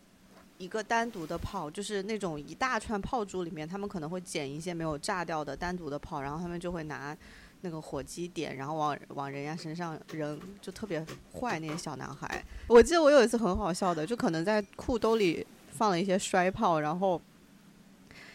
[0.59, 7.17] 一个单独的炮，就是那种一大串炮竹里面，他们可能会捡一些没有炸掉的单独的炮，然后他们就会拿
[7.63, 12.45] 那个火机点，然后往往人家身上扔，就特别坏那些小男孩。
[12.69, 15.45] 我记得我有一次很好笑的，就可能在裤兜里。
[15.77, 17.21] 放了一些摔炮，然后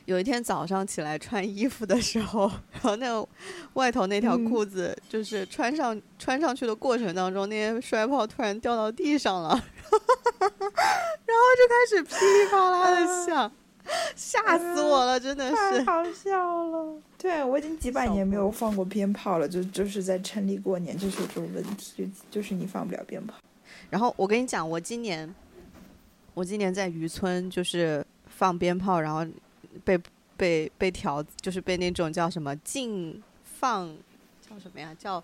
[0.06, 3.28] 有一天早上起来穿衣服的时候，然后那个
[3.74, 9.60] 外头那条裤子就是穿上穿上去的过程当中，那些摔炮突然掉到地上了， 然
[10.42, 13.52] 后就开始噼里啪啦的响，
[14.16, 16.94] 吓死我了，真的是太好笑了。
[17.18, 23.36] 对我已经几百年没有放过鞭炮了，就就是在城里过年就是有这种问题，就就是你放不了鞭炮。
[23.90, 25.34] 然后我跟你讲，我今年
[26.40, 29.26] 我今年在渔村就是放鞭炮，然后。
[29.86, 29.98] 被
[30.36, 33.88] 被被调，就是被那种叫什么禁放，
[34.42, 34.94] 叫什么呀？
[34.98, 35.24] 叫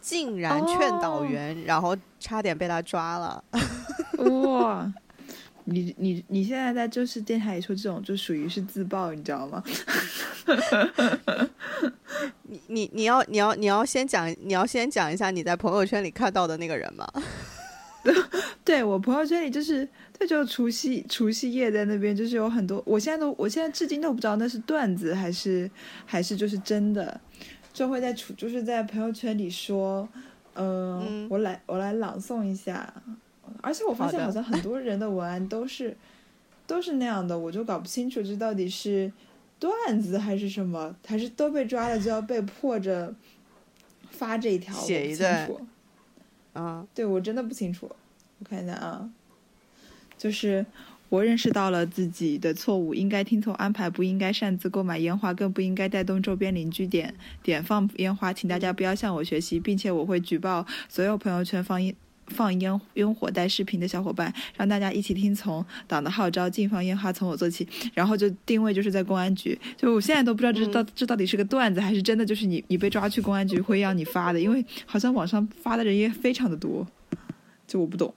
[0.00, 3.44] 竟然劝导员，然后差点被他抓了。
[4.50, 4.90] 哇！
[5.64, 9.62] 你你你现在在就是电台里说这种，就属于是自爆，你知道吗？
[12.48, 17.06] 你你你要你要你要先讲，你要先讲一下你在朋友圈里看到的那个人吗？
[18.64, 19.86] 对我朋友圈里就是。
[20.26, 25.70] 就除夕除夕夜在那边，就是有很多，我现在都我现在至今都不知道那是段子还是
[26.06, 27.20] 还是就是真的，
[27.72, 30.08] 就会在除就是在朋友圈里说，
[30.54, 32.92] 嗯，我来我来朗诵一下，
[33.60, 34.60] 而且我发现好像很。
[34.62, 35.96] 多人的文案都是
[36.66, 39.12] 都是那样的，我就搞不清楚这到底是
[39.58, 43.12] 段子还是什么，还是都被抓了就要被迫着
[44.10, 45.50] 发这一条，写一段，
[46.52, 47.90] 啊，对我真的不清楚，
[48.38, 49.10] 我看一下啊。
[50.22, 50.64] 就是
[51.08, 58.32] 我认识到了自己的错误，应该听从安排，不应该擅自购买烟花，更不应该带动周边邻居点点放烟花。
[58.32, 61.92] 请大家不要向我学习，并且我会举报所有朋友圈放烟
[62.28, 67.66] 放烟烟火带视频的小伙伴，让大家一起听从党的号召，禁放烟花，从我做起。
[67.92, 76.86] 然后就定位就是在公安局，就我现在都不知道这到这到底是个段子还是真的，就是你你被抓去公安局会让你发的，因为好像网上发的人也非常的多，
[77.66, 78.14] 就我不懂。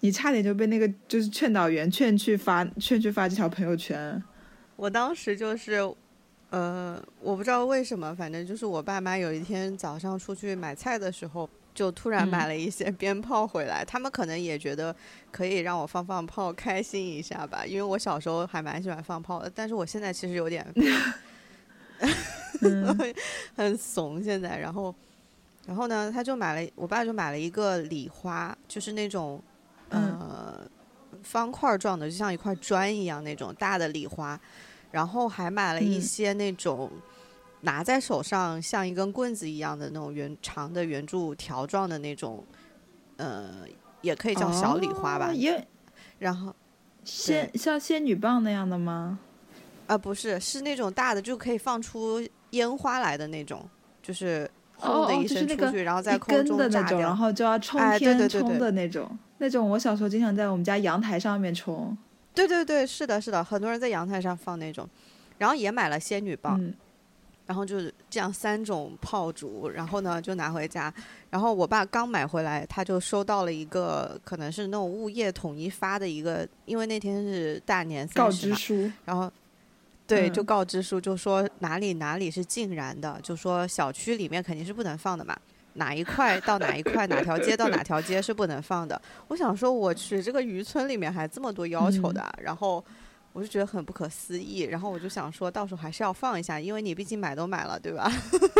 [0.00, 4.22] 你差点就被那个就是劝导员劝去发劝去发这条朋友圈，
[4.76, 5.92] 我当时就是，
[6.50, 14.94] 呃，我不知道为什么，反正就是我爸妈有一天早上出去买菜的时候，就突然买了一些 鞭炮回来，他们可能也觉得
[15.32, 20.64] 可以让我放放炮开心一下吧，因为我小时候还蛮喜欢放炮的，但是我现在其实有点
[23.56, 24.94] 很怂现在，然后，
[25.66, 29.42] 然后呢，他就买了，我爸就买了一个礼花，就是那种。
[29.90, 30.60] 呃，
[31.22, 34.38] 方块状的，就像一块砖一样那种大的礼花，
[34.90, 36.90] 然后还买了一些那种
[37.62, 42.44] 拿在手上像一根棍子一样的那种圆长的圆柱条状的那种，
[43.16, 43.64] 呃，
[44.02, 45.32] 也可以叫小礼花吧。
[45.32, 45.66] 也，
[46.18, 46.54] 然后
[47.04, 49.18] 仙像仙女棒那样的吗？
[49.86, 53.66] 啊，不是，是那种大的，就可以放出烟花来的那种，
[54.02, 59.18] 就是轰的一声出去，然后在空中炸掉，然后就要冲天冲的那种。
[59.38, 61.96] 那种我小时候经常在我们家阳台上面冲，
[62.34, 64.88] 对对对，是的，是的，很多人在阳台上放那种，
[65.38, 66.60] 然后也买了仙女棒，
[67.46, 70.92] 然后就是这样三种炮竹，然后呢就拿回家，
[71.30, 79.32] 然后我爸刚买回来，他就收到了一个可能是那种物业统一发的一个，因为那天是大年告知书，然后
[80.06, 85.36] 对，就告知书就说哪里哪里是禁燃的，就说小区里面肯定是不能放的嘛。
[85.78, 89.00] 哪一块到哪一块，哪条街到哪条街是不能放的。
[89.28, 92.84] 我想说，我去这个渔村里面还这么多要求的，然后
[93.32, 94.62] 我就觉得很不可思议。
[94.62, 98.10] 然后我就想说，到时候还是要放一下，因为你毕竟买都买了，对吧？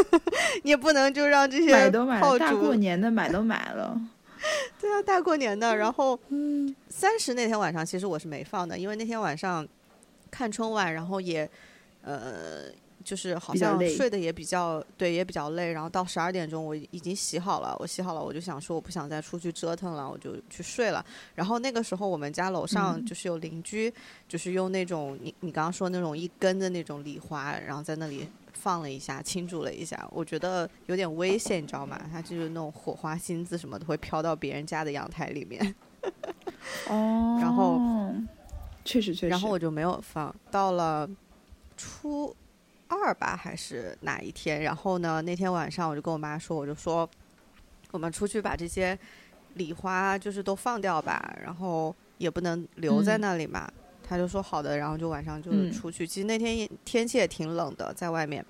[0.62, 4.00] 你也不能就让这些买都买了，大过年的买都买了，
[4.81, 5.76] 对啊，大过年的。
[5.76, 6.18] 然后
[6.88, 9.66] 三十那天晚上，其实我是没放的，因为那天晚上
[10.31, 11.50] 看春晚，然后也
[12.02, 12.64] 呃。
[13.08, 15.72] 就是好像睡得也比较对，也比较累。
[15.72, 21.02] 然后到十二点钟，我已经洗好了，我洗好了，我就想说我不想再出去折腾了，我就去睡了。
[21.34, 23.90] 然后那个时候，我们家楼上就是有邻居，
[24.28, 30.06] 就是用那种你你刚刚说那种一根的那种礼花，然后在那里放了一下，庆祝了一下。
[30.12, 31.98] 我觉得有点危险，你知道吗？
[32.12, 35.74] 它就是那种火花星子什么的会飘到别人家的阳台里面。
[36.90, 37.80] 哦，然后
[38.84, 41.08] 确实确实，然后我就没有放到了
[41.74, 42.36] 初。
[42.88, 44.62] 二吧还是哪一天？
[44.62, 45.22] 然后呢？
[45.22, 47.09] 那天晚上我就跟我妈说，我就说，
[47.90, 48.98] 我们出去把这些
[49.55, 53.70] 礼花就是都放掉吧，然后也不能留在那里嘛。
[54.03, 56.07] 他就说好的，然后就晚上就出去。
[56.07, 58.42] 其实那天天气也挺冷的，在外面，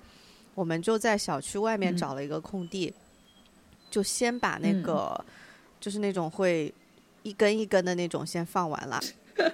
[0.55, 2.93] 我们就在小区外面找了一个空地，
[3.89, 5.25] 就先把那个
[5.81, 6.73] 就是那种会
[7.23, 9.01] 一根一根的那种先放完了。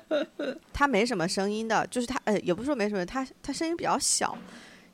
[0.71, 4.37] 它没什么声音的，就是它呃，也不是说没什么，它它声音比较小。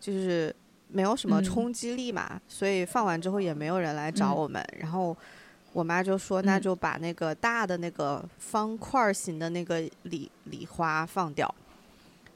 [0.01, 0.53] 就是
[0.89, 4.61] 没有什么冲击力嘛，所以放完之后也没有人来找我们。
[4.77, 5.15] 然后
[5.71, 11.53] 我妈就说：“那就把那个大的那个方块型的那个礼礼花放掉。”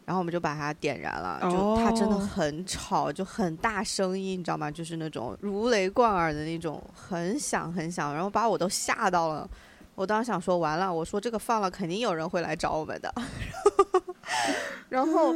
[0.06, 4.70] 然后我们就把它点燃了，就它真的很吵，就很大声音，你知道吗？
[4.70, 9.50] 就是那种如雷贯耳的那种，很响很响，然后把我都吓到了。
[9.96, 13.14] 我当时想说，完了，我说这个放了，肯定有人会来找我们的。
[14.90, 15.34] 然后，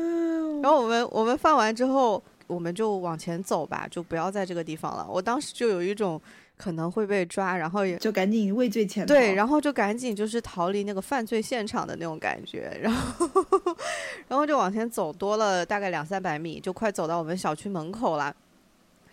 [0.62, 5.08] 然后我们我们放完之后，我们就往前走吧，就不要在这个地方了。
[5.10, 6.22] 我当时就有一种。
[6.60, 9.14] 可能会被抓，然后也就赶紧畏罪潜逃。
[9.14, 13.30] 对，然后就赶紧就是逃离那个犯罪现场的那种感觉，然后，
[14.28, 18.36] 然后就往前走多了大概两三百米，就快走到我们小区门口了。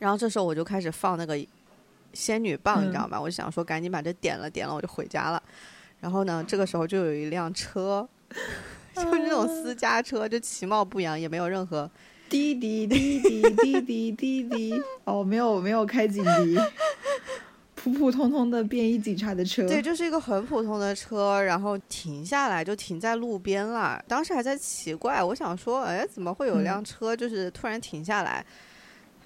[0.01, 1.39] 然后这时候我就开始放那个
[2.17, 3.21] 仙女棒，你知道吗？
[3.21, 5.43] 我就想说赶紧把这点了，点了我就回家了。
[6.01, 8.09] 然后呢，这个时候就有一辆车，
[8.97, 11.91] 就是那种私家车，就其貌不扬，也没有任何
[12.29, 14.83] 滴滴滴滴滴滴滴滴。
[15.05, 16.59] 哦，没有没有开警笛。
[17.75, 24.03] 普普通通的便衣警察的车，对，就是一个很普通的车，然后停下来就停在路边了。
[24.09, 28.45] 当时还在奇怪，我想说，哎，怎么会有辆车就是突然停下来？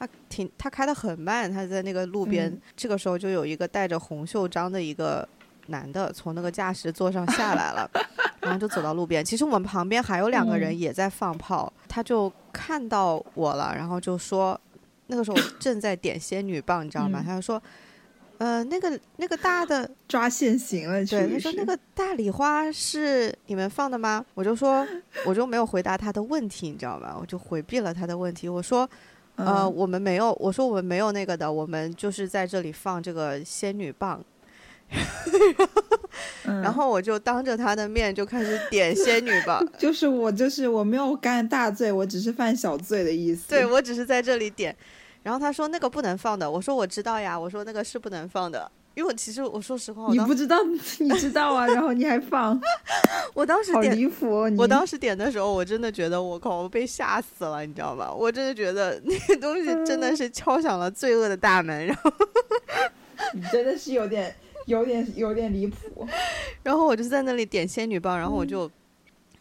[0.00, 2.50] 他停，他开的很慢，他在那个路边。
[2.74, 5.28] 这个时候就有一个戴着红袖章的一个
[5.66, 7.88] 男的从那个驾驶座上下来了，
[8.40, 9.22] 然后就走到路边。
[9.22, 14.58] 其实我们旁边还有两个人也在放炮，他就看到我了，然后就说，
[15.08, 17.22] 那个时候 正在点仙女棒，你知道吗？
[17.24, 17.62] 他就说。
[18.38, 24.24] 呃，那个那个大的 抓现行了，对，他说那个大礼花是你们放的吗？
[24.32, 24.86] 我就说，
[25.26, 27.14] 我就没有回答他的问题，你知道吧？
[27.20, 28.48] 我就回避了他的问题。
[28.48, 28.88] 我说，
[29.44, 34.22] 呃，我们没有，我说我们没有那个的，我们就是在这里放这个仙女棒。
[36.44, 43.48] 然后我就当着他的面就开始点仙女棒， 就是我就是我没有干大罪，我只是犯小罪的意思。
[43.50, 44.76] 对我只是在这里点。
[45.22, 50.56] 然后他说那个不能放的，我说我知道呀，我说那个是不能放的，因为我其实我说实话，你不知道，
[50.98, 52.60] 你知道啊，然后你还放，
[53.34, 58.12] 我当时点离谱，我当时点的时候，我真的觉得我靠，我被吓死了，你知道吧？
[58.12, 62.12] 我真的觉得那个东西真的是敲响了罪恶的大门，然后
[63.32, 64.34] 你真的是有点
[64.66, 66.06] 有点有点离谱，
[66.62, 68.70] 然后我就在那里点仙女棒，然后我就。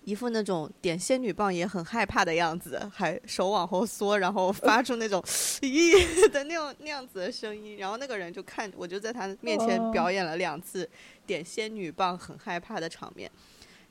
[0.05, 5.21] 一副那种点仙女棒也很害怕的样子，还手往后缩，然后发出那种
[5.61, 7.77] 咦的那种那样子的声音。
[7.77, 10.89] 然后那个人就看，我就在他面前表演了两次
[11.27, 13.29] 点仙女棒很害怕的场面。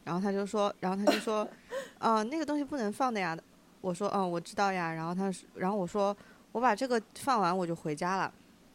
[0.02, 1.46] 然后他就说，然后他就说，
[1.98, 3.38] 啊，那个东西不能放的呀。
[3.80, 4.92] 我说，嗯，我知道呀。
[4.92, 6.16] 然后他，然后我说，
[6.50, 8.32] 我把这个放完我就回家了。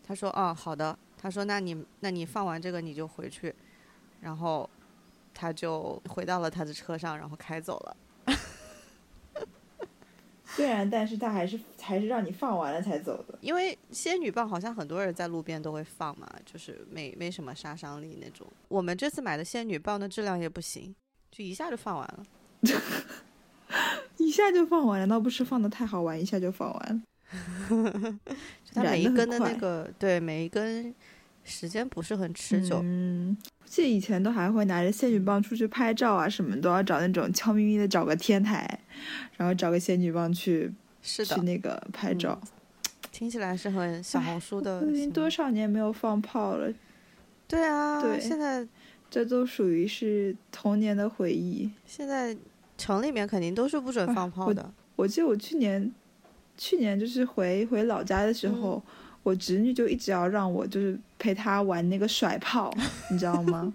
[0.08, 0.98] 他说，嗯，好的。
[1.18, 3.54] 他说，那你那你放完这个你就回去。
[4.22, 4.70] 然后。
[5.34, 7.98] 他就回到了他的车上，然后开走了。
[10.46, 13.36] 虽然，但是他还是还是让你放完了才走的。
[13.42, 18.46] 因为仙女棒好像很多人在路边都会放嘛，就是没没什么杀伤力那种。
[18.68, 20.96] 我们这次买的仙女棒的质量也不行，
[21.32, 22.24] 就一下就放完了。
[24.18, 28.20] 一下就放完了，那不是放的太好玩，一下就放完了。
[28.76, 30.94] 它每一根的那个，对每一根。
[31.44, 32.80] 时间不是很持久。
[32.84, 38.80] 嗯，记得以前都还会拿着仙女棒出去拍照啊，什么都要找那种悄咪咪的找个天台，
[39.38, 42.40] 然后找个仙女棒去是去那个拍照。
[43.12, 44.86] 听起来是很小红书的。
[44.86, 46.74] 已经多少年没有放炮了？
[47.48, 48.66] 对啊，对，现在
[49.10, 51.70] 这都属于是童年的回忆。
[51.86, 52.36] 现在
[52.78, 54.74] 城里面肯定都是不准放炮的。
[54.96, 55.94] 我记得我去年
[56.58, 58.82] 去年就是回回老家的时候。
[59.24, 62.74] 我侄女就一直要让我就是陪她玩那个甩炮，
[63.10, 63.74] 你知道吗？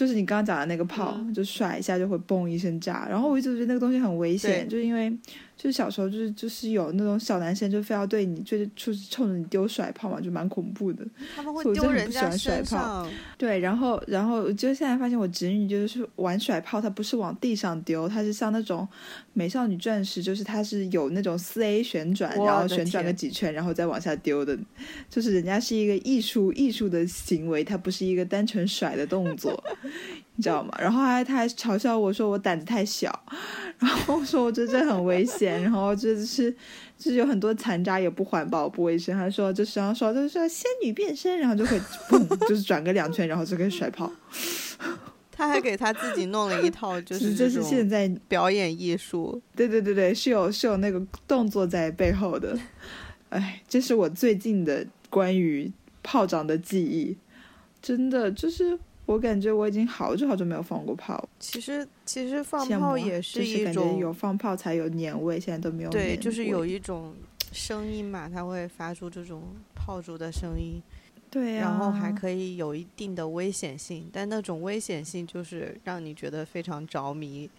[0.00, 3.06] 就是你刚刚讲的那个炮，就甩一下就会嘣一声炸。
[3.06, 5.12] 然后我一直觉得那个东西很危险，就是因为。
[5.60, 11.06] 就是小时候就是就是有那种小男生就非要对你就是出冲着你丢甩炮嘛，就蛮恐怖的。
[11.36, 13.06] 他们会丢人家甩炮。
[13.36, 18.88] 对，然后然后就现在发现我侄女就是玩甩炮，她不是往地上丢，她是像那种
[19.34, 24.58] 美少女战士，就是它是有那种四 A 旋转，然后旋转个几圈，然后再往下丢的。
[25.10, 29.62] 就是人家是一个艺术艺术的行为，它不是一个单纯甩的动作。
[30.36, 30.74] 你知道吗？
[30.78, 33.10] 然后还他还嘲笑我说我胆子太小，
[33.78, 36.50] 然后说我觉得这很危险，然后就是
[36.96, 39.14] 就是有很多残渣也不环保不卫生。
[39.16, 44.10] 他说就是然后说就是说仙女变身，然后就会嘣，就是转个两圈，然后就可以甩炮。
[45.30, 49.40] 他还给他自己弄了一套， 就是这是现在表演艺术。
[49.56, 52.58] 对对对对，是有是有那个动作在背后的。
[53.30, 55.70] 哎，这是我最近的关于
[56.02, 57.16] 炮仗的记忆，
[57.82, 58.78] 真的就是。
[59.10, 61.28] 我感觉我已经好久好久没有放过炮。
[61.40, 65.90] 其实，其实放炮也是一种有放炮才有年味，现在都没有。
[65.90, 67.12] 对，就是有一种
[67.50, 69.42] 声音嘛，它会发出这种
[69.74, 70.80] 炮竹的声音。
[71.28, 71.62] 对呀。
[71.62, 77.50] 然后还可以有一定的危险性，但那种危险性就是让你觉得非常着迷。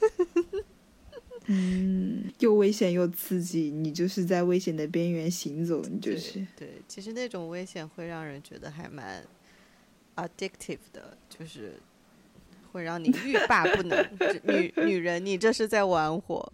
[1.46, 6.68] 嗯，又危险又刺激，你就是在危险的边缘行走，你就是对。
[6.88, 9.24] 其实那种危险会让人觉得还蛮
[10.16, 11.74] addictive 的，就是
[12.72, 14.04] 会让你欲罢不能。
[14.44, 16.52] 女女人，你这是在玩火，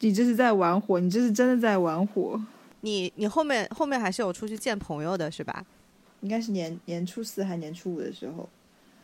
[0.00, 2.40] 你这是在玩火，你这是真的在玩火。
[2.80, 5.64] 你你后面后面还是有出去见朋友的是吧？
[6.20, 8.48] 应该是年年初四还年初五的时候。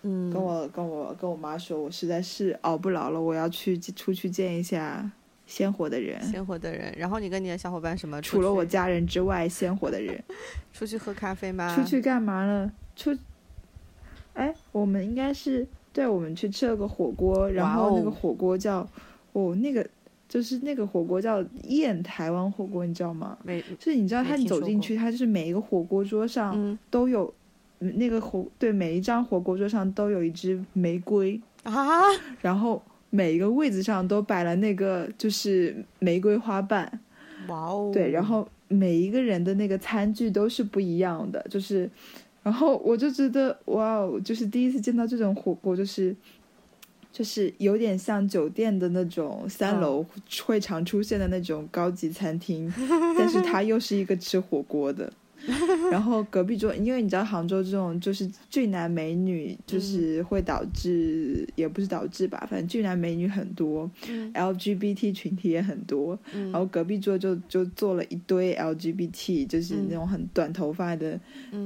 [0.03, 5.11] 嗯，跟我跟我跟我妈说，我实在是熬不牢了，我要去出去见一下
[5.45, 6.23] 鲜活的人。
[6.23, 8.23] 鲜活的人，然后你跟你的小伙伴什么？
[8.23, 10.23] 除了我家人之外，鲜活的人。
[10.73, 11.75] 出去喝咖啡吗？
[11.75, 12.71] 出去干嘛了？
[12.99, 13.17] 出，
[14.35, 18.87] 哎，我们应该是对，我们去吃了个火锅，然后那个火锅叫
[19.33, 19.89] 哦，那个
[20.29, 23.39] 就是那个火锅叫燕台湾火锅，你知道吗？
[23.45, 27.33] 没，就是你知道，他走进去，他就是每一个火锅桌上都有。
[27.81, 32.03] 那个火对每一张火锅桌上都有一支玫瑰啊，
[32.41, 37.01] 然后每一个位子上都摆了那个就是玫瑰花瓣，
[37.47, 41.89] 哇哦，对，然后每一个人的那个餐具都是不一样的，就是，
[42.49, 46.17] 然后我就觉得哇哦，就是第一次见到这种火锅，就是
[47.13, 50.03] 就是有点像酒店的那种三楼
[50.47, 52.73] 会常出现的那种高级餐厅，
[53.19, 55.13] 但是它又是一个吃火锅的。
[55.91, 63.91] 然后隔壁桌，因为你知道杭州这种就是俊男美女，就是会导致也不是导致吧，反正俊男美女很多
[64.35, 66.19] ，LGBT 群体也很多。
[66.33, 71.19] 然后隔壁桌就就坐了一堆 LGBT，就是那种很短头发的，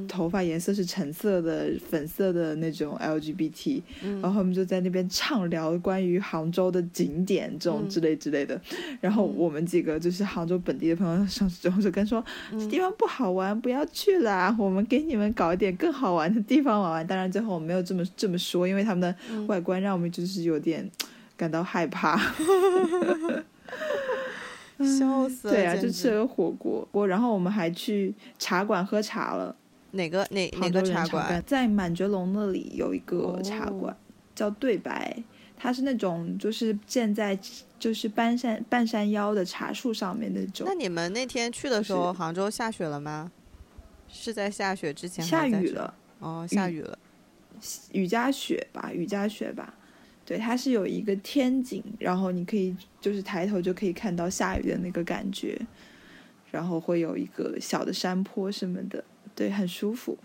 [0.07, 3.83] 头发颜色是橙色的、粉色的那种 LGBT。
[4.21, 8.61] 然后他们就在那边畅聊关于杭州的景点这种之类之类的。
[9.01, 13.53] 然后我们几个就是杭州本地的朋友上去之后就跟说，这地方不好玩。
[13.63, 17.07] 不要去了，我们给你们搞一点更好玩的地方玩玩。
[17.07, 19.15] 当然最后我没有这么这么说，因为他们的
[19.47, 20.89] 外观让我们就是有点
[21.37, 22.21] 感到害怕。
[24.79, 25.55] 笑死了！
[25.55, 29.55] 对啊，就吃了个火锅，锅，然后我们还去茶馆喝茶了。
[29.93, 31.41] 哪个哪哪个茶馆？
[31.47, 33.97] 在满觉龙那里有一个茶馆，
[34.35, 35.23] 叫对白。
[35.57, 37.39] 它是那种就是建在
[37.79, 40.67] 就是半山半山腰的茶树上面那种。
[40.69, 43.31] 那你们那天去的时候，杭州下雪了吗？
[44.13, 46.97] 是在下雪之前下雨了哦，下雨了，
[47.93, 49.75] 雨夹雪吧，雨夹雪吧。
[50.25, 55.61] 对，它是有一个天井，然后你可以就是抬头就可以看到下雨的那个感觉，
[56.53, 59.03] 然后会有一个小的山坡什么的，
[59.35, 60.17] 对，很舒服。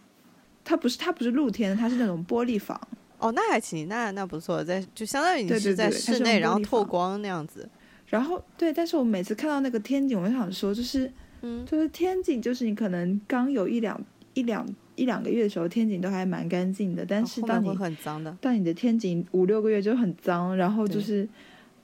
[0.63, 2.79] 它不是它不是露天的，它是那种玻璃房。
[3.17, 7.67] 哦，那还行，那那不错，在就相当于你是在室内，然后透光那样子。
[8.05, 11.11] 然后对，但是我每次看到那个天井，我就想说，就是。
[11.41, 13.99] 嗯，就是天井，就是你可能刚有一两
[14.33, 17.05] 一两一两个月的时候，天井都还蛮干净的。
[17.05, 21.27] 但是当你很脏的，当你的天井五六个月就很脏，然后就是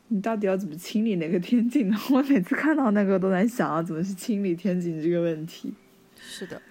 [0.07, 1.97] 你到底要怎么清理那个天井呢？
[2.11, 5.71] 我每次看到那个都在想啊，怎么去清理天井这个问题？
[6.19, 6.61] 是的，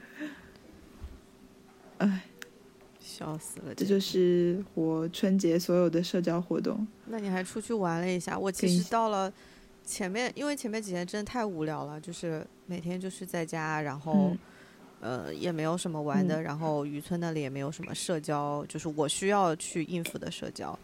[1.98, 2.24] 哎，
[2.98, 3.74] 笑死了！
[3.76, 6.84] 这就是我春节所有的社交活动。
[7.06, 8.36] 那你还出去玩了一下？
[8.36, 9.32] 我其实到了。
[9.84, 14.30] 前面因为前面几天真的太无聊了，就是每天就是在家，然后，
[15.00, 20.78] 呃，也没有什么玩的，然后渔村那里也没有什么社交，就是我需要去应付的社交，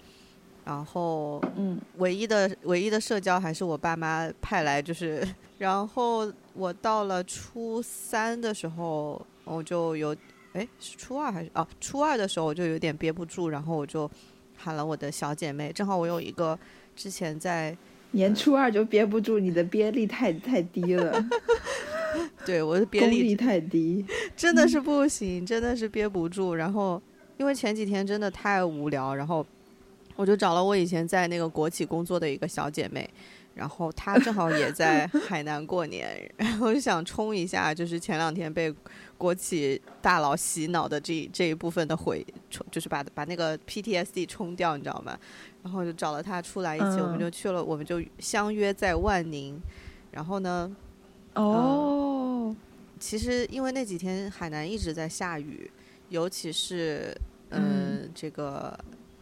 [0.64, 5.26] 然后，嗯，唯一的唯一的社交还是我爸妈派来，就是，
[5.59, 10.14] 然后我到了初三的时候，我就有，
[10.55, 14.11] 哎，是初二还是哦，初二的时候我就有点憋不住，然后我就
[14.57, 16.59] 喊了我的小姐妹，正好我有一个
[16.96, 17.76] 之前在。
[18.13, 21.25] 年初二就憋不住，你的憋力太太低了。
[22.47, 24.05] 对，我的憋力太低，
[24.35, 26.55] 真的是不行，真的是憋不住。
[26.55, 27.01] 然后，
[27.37, 29.45] 因为前几天真的太无聊，然后
[30.17, 33.09] 我就找了我以前在那个国企工作的一个小姐妹，
[33.55, 38.75] 然后她正好也在海南过年，然后就想冲一下，就是前两天被
[39.19, 45.19] 国企大佬洗脑的这这一部分的回，冲就是把把那个 PTSD 冲掉，你知道吗？
[45.69, 49.61] 然后就找了他出来一起，我们就去了，我们就相约在万宁。
[50.11, 50.75] 然后呢，
[51.35, 52.57] 哦，
[52.99, 55.71] 其实因为那几天海南一直在下雨，
[56.09, 57.14] 尤其是
[57.51, 58.79] 嗯，这个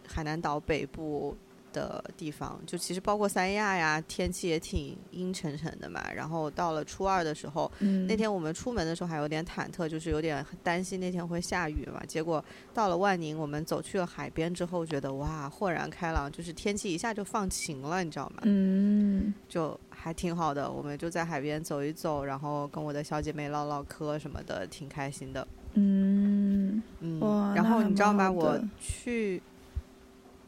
[0.06, 1.36] 海南岛北部。
[1.76, 6.02] 的地方就其实包括三亚呀，天气也挺阴沉沉的嘛。
[6.14, 7.70] 然后到了初二的时候，
[8.08, 12.02] 那天我们出门的时候还有点忐忑，就是有点担心那天会下雨嘛。
[12.08, 18.42] 结果到了万宁，我们走去了海边之后，觉得哇，豁然开朗，就是天气一下就放晴了，你知道吗？
[18.44, 20.70] 嗯，就还挺好的。
[20.70, 25.46] 我们就在海边走一走，然后跟我的小姐妹唠唠嗑什么的，挺开心的。
[25.74, 27.20] 嗯嗯，
[27.54, 28.30] 然后你知道吗？
[28.30, 29.42] 我去，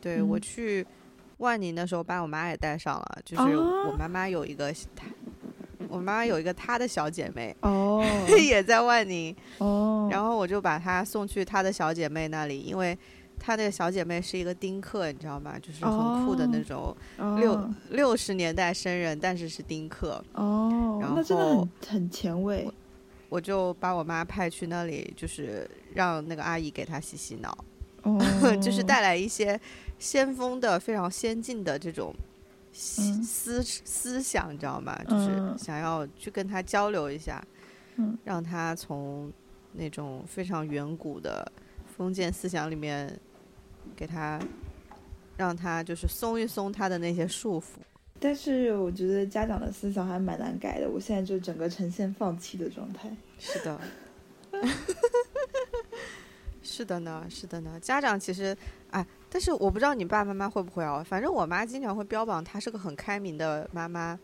[0.00, 0.86] 对我去。
[1.38, 5.06] 万宁的时候把我妈也带上了，就是我妈妈有一个她，
[5.88, 12.96] 我妈妈有一个她的小姐妹哦， 也在万宁哦，然后我就把她送去她的小姐妹那里，因为
[13.38, 15.58] 她那个小姐妹是一个丁克，你知道吗？
[15.60, 16.96] 就是很酷的那种
[17.38, 22.68] 六六十年代生人，但是是丁克哦，然后很很前卫。
[23.30, 27.56] 我就把我妈派去那里，就是让那个阿姨给她洗洗脑，
[28.62, 29.60] 就是带来一些
[29.98, 32.14] 先锋的、非常先进的这种
[32.72, 34.98] 思思想，你知道吗？
[35.08, 37.42] 就是想要去跟他交流一下，
[38.24, 39.32] 让他从
[39.72, 41.50] 那种非常远古的
[41.96, 43.18] 封建思想里面，
[43.96, 44.40] 给他
[45.36, 47.64] 让他就是松一松他的那些束缚。
[48.20, 53.08] 但是我觉得家长的思想还蛮难改的，我现在就整个呈现放弃的状态。
[53.38, 53.80] 是的，
[56.78, 57.76] 是的呢，是的呢。
[57.80, 58.56] 家长其实，
[58.92, 61.04] 哎，但是我不知道你爸爸妈妈会不会哦。
[61.04, 64.16] 反正我妈经常会标榜她是个很开明的妈妈，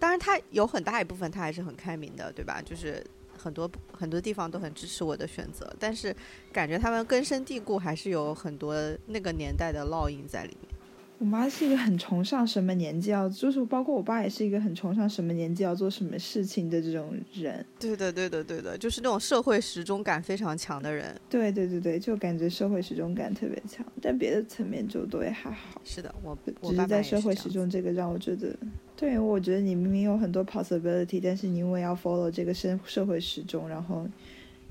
[0.00, 2.60] 当然她有很大一部分她还是很开明的，对吧？
[2.60, 3.06] 就是
[3.38, 6.12] 很多很多地方都很支持我的选择，但是
[6.52, 8.74] 感觉他们根深蒂固，还是有很多
[9.06, 10.74] 那个年代的烙印在里面。
[11.22, 17.64] 我妈是一个很崇尚什么年纪要，就是包括我爸也是一个很崇尚什么年纪要做什么事情的这种人。
[17.78, 21.14] 对的，对的，对的，就是那种社会时钟感非常强的人。
[21.30, 25.80] 对，对，对，对，就感觉社会时钟感特别强，但别的层面就都也还好。
[25.84, 28.52] 是的，我只是在社会时钟这个让我觉得，
[28.96, 34.08] 对我觉得你明明有很多 possibility，但是你因为要 follow 这个社社会时钟，然后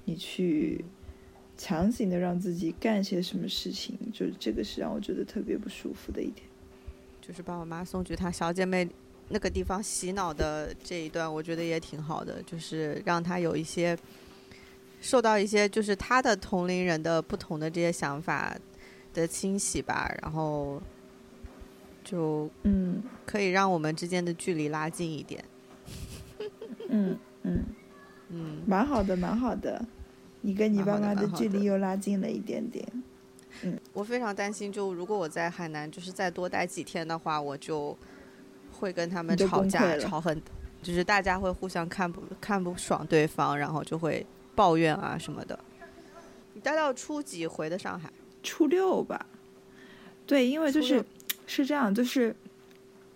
[0.04, 0.84] 你去
[1.62, 6.44] 强行的让自己干些什么事情，就是这个是让我觉得特别不舒服的一点。
[7.22, 8.90] 就是把我妈送去她小姐妹
[9.30, 13.96] 那个地方洗脑的这一段，我觉得也挺好的，就是让她有一些
[15.02, 18.58] 受到一些就是她的同龄人的不同的这些想法
[19.14, 20.82] 的清洗吧，然后
[22.04, 25.46] 就嗯，可以让我们之间的距离拉近一点。
[26.90, 27.64] 嗯嗯。
[28.34, 29.86] 嗯，蛮好的，蛮好的，
[30.42, 32.86] 你跟你爸妈的距离又拉近了一点点。
[33.64, 37.96] 嗯，我非常担心，就如果我在海南就是再多待几天的话，我就
[38.72, 40.42] 会跟他们吵架，吵很，
[40.82, 44.26] 就是大家会互相看不看不爽对方，然后就会
[44.56, 45.60] 抱怨啊什么的。
[46.54, 48.12] 你待到初几回的上海？
[48.42, 49.26] 初六吧。
[50.26, 51.04] 对，因为就是
[51.46, 52.34] 是这样，就是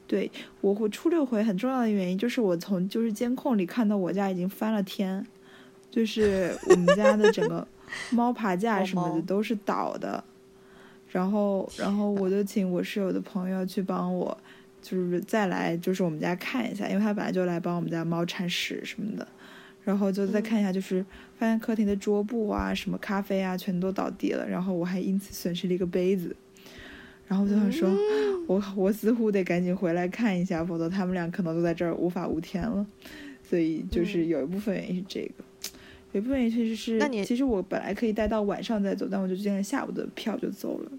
[0.06, 0.30] 对
[0.62, 5.26] 我我初六回很重要的原因就是我从就是监控里看到我家已经翻了天，
[5.96, 7.66] 就是我们家的整个
[8.12, 10.22] 猫爬架什么的都是倒的。
[11.10, 14.38] 然后，然后我就请我室友的朋友去帮我，
[14.82, 19.26] 就是再来，就是我们家看一下，因为他本来就来帮我们家猫铲屎什么的。
[19.86, 21.06] 然后就再看一下，就是
[21.38, 24.46] 发现客厅的桌布啊、什么咖啡啊，全都倒地了。
[24.46, 26.36] 然后我还因此损失了一个杯子。
[27.28, 27.90] 然后我就想说，
[28.46, 32.86] 我我似乎得赶紧回来看一下，否则他们俩可能都在这儿无法无天了。
[33.48, 35.44] 所以就是有一部分原因是这个，
[36.16, 40.92] 有一部分原因其实是，那你其实我本来可以待到晚上再走，但我就订了下午的票就走了。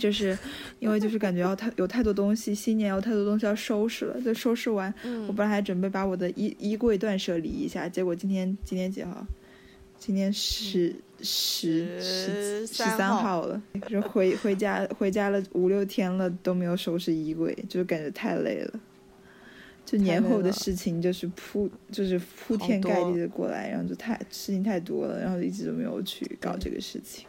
[0.00, 0.36] 就是
[0.80, 4.18] 因为就是感觉要太有太多东西，新年有太多东西要收拾了。
[4.22, 4.92] 就收拾完，
[5.28, 9.26] 我本来还准备把我的衣衣柜断舍离一下，结果今天今天几号？
[9.98, 18.80] 今天十十十十三号了，就回回家回家了五六天了都没有收拾衣柜，就是感觉太累了。
[19.92, 27.26] 就年后的事情就是铺就是铺天盖地的过来，然后就太事情太多了，然后一直都没有去搞这个事情。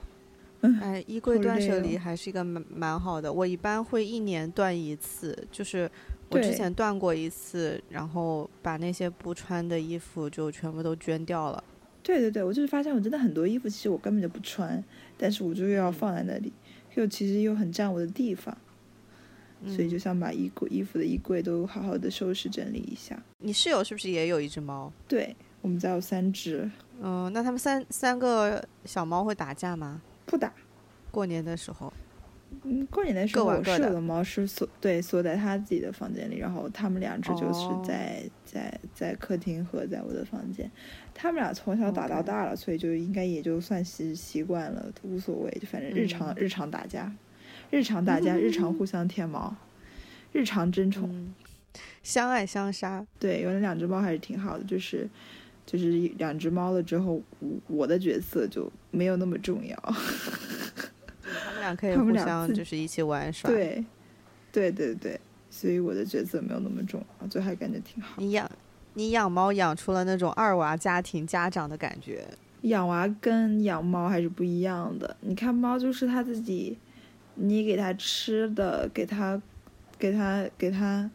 [0.80, 3.32] 哎，衣柜断舍离还是一个蛮蛮好的。
[3.32, 5.92] 我一般会一年断一次，就是
[6.30, 11.62] 我之前断过一次，然后把那些不穿的衣服就全部都捐掉了。
[12.02, 14.82] 对对对，我就是发现我真的很多衣服其实我根本就不穿，
[15.18, 16.54] 但是我就又要放在那里，
[16.96, 18.58] 又其实又很占我的地方，
[19.68, 23.22] 所以就想把衣柜衣服的衣柜都好好的收拾整理一下。
[23.40, 24.92] 你室友是不是也有一只猫？
[25.08, 26.70] 对，我们家有三只。
[27.02, 30.02] 嗯，那他们三三个小猫会打架吗？
[30.26, 30.54] 不打，
[31.12, 31.92] 过年的时候，
[32.64, 40.70] 嗯，过年的时候我室友的猫是锁对锁在他自己的房间里，然后他们两只就是在在在客厅和在我的房间，
[41.14, 47.12] 他们俩从小打到大了，所以就应该也就算习习惯了，无所谓，就反正日常日常打架，
[47.74, 49.56] 日常打架，日常 互相舔毛，
[50.32, 51.34] 日常争宠，
[52.04, 53.04] 相爱相杀。
[53.20, 55.10] 对，有那两只猫还是挺好的，就是。
[55.66, 57.22] 就是两只猫了之后，
[57.68, 59.76] 我的角色就没有那么重要。
[59.78, 63.50] 他们俩可 以互相就是一起玩耍。
[63.50, 63.82] 对，
[64.52, 65.18] 对对对，
[65.50, 68.16] 所以我的角色没有那么重要，就还感觉挺好。
[68.18, 68.52] 你养
[68.96, 72.28] 你养猫养出了那种二娃家庭家长的感觉。
[72.64, 75.16] 养娃跟养猫还是不一样的。
[75.22, 76.78] 你看猫就是它自己，
[77.36, 79.42] 你给他吃的，给他
[79.98, 81.10] 给他给他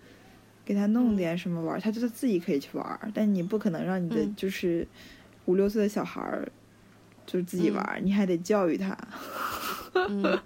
[0.64, 4.87] 给他弄点什么玩，他就是自己可以去玩，但你不可能让你的就是
[5.47, 6.47] 五六岁的小孩儿
[7.27, 8.97] 就是自己玩，你还得教育他。
[9.95, 10.39] 嗯，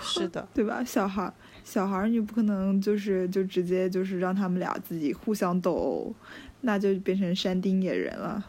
[0.00, 0.82] 是的， 对吧？
[0.84, 1.32] 小孩
[1.64, 6.14] 小孩你不可能就是就直接就是让他们俩自己互相斗殴，
[6.62, 8.46] 那就变成山丁野人了。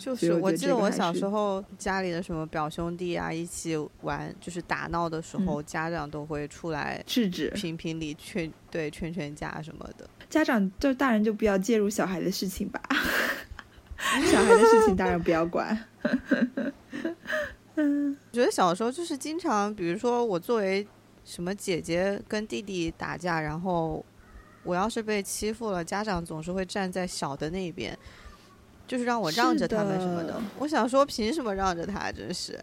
[0.03, 10.11] 就是我记得我小时候家里的什么表兄弟啊一起玩，就是打闹的时候，家长都会出来制止、评评理、劝对劝劝架什么的。
[10.29, 12.83] 家长就大人就不要介入小孩的事情吧，
[14.27, 15.79] 小孩的事情大人不要管。
[17.77, 20.85] 嗯， 我觉得小时候就是经常，比如说我作为
[21.25, 24.05] 什么姐姐跟弟弟打架，然后
[24.65, 27.97] 我要是被欺负了，家长总是会站在小的那边。
[28.87, 32.13] 就是让我让着他们什么的，我想说凭什么让着他？
[32.13, 32.59] 真是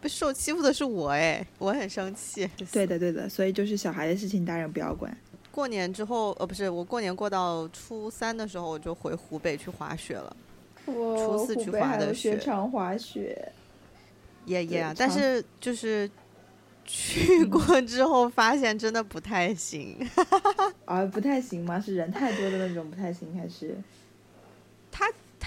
[0.00, 2.48] 被受欺负的是我哎，我很生气。
[2.70, 5.16] 对的对的，所以就是小孩的事情大人不要管。
[5.50, 10.36] 过年之后呃不是我过年过到初三的时候我就回湖北去滑雪了。
[10.86, 13.52] 初四去滑的雪场滑雪。
[14.46, 16.08] 耶耶，但是就是
[16.84, 19.98] 去 过之后发现真的不太行。
[20.84, 21.80] 啊不太行吗？
[21.80, 23.76] 是人太多的那种不太行还是？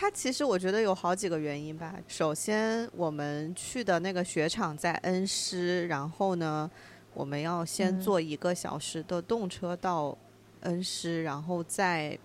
[0.02, 0.10] 他。
[0.10, 1.94] 它其实我觉得有好几个原因吧。
[2.08, 6.68] 首先，我们去的那个雪场在恩施，然后呢，
[7.14, 10.18] 我们要先坐一个小时的动车到
[10.62, 12.18] 恩施，然后再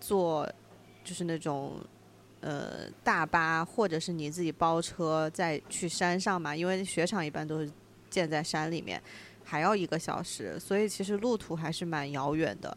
[0.00, 0.44] 坐
[1.04, 1.74] 就是那种
[2.40, 6.56] 呃大巴，或者是你自己包车再去山上嘛。
[6.56, 7.70] 因为雪场一般都是
[8.10, 9.00] 建在山里面，
[9.44, 12.76] 还要一个小时，所以其实路途还是蛮遥远的。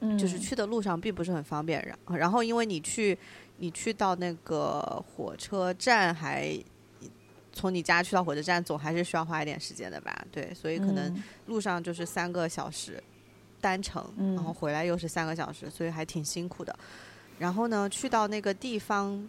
[0.00, 1.80] 嗯，就是去的路上并不是很方便。
[1.86, 3.16] 然然后因为你去。
[3.62, 6.58] 你去到那个火车站，还
[7.52, 10.24] 从你家去到火车站，总还是需要花一点时间的吧？
[10.32, 13.02] 对，所以可能路上就是三个小时
[13.60, 14.02] 单程，
[14.34, 16.74] 然后回来又是三个小时，所以还挺辛苦的。
[17.38, 19.28] 然后呢，去到那个地方，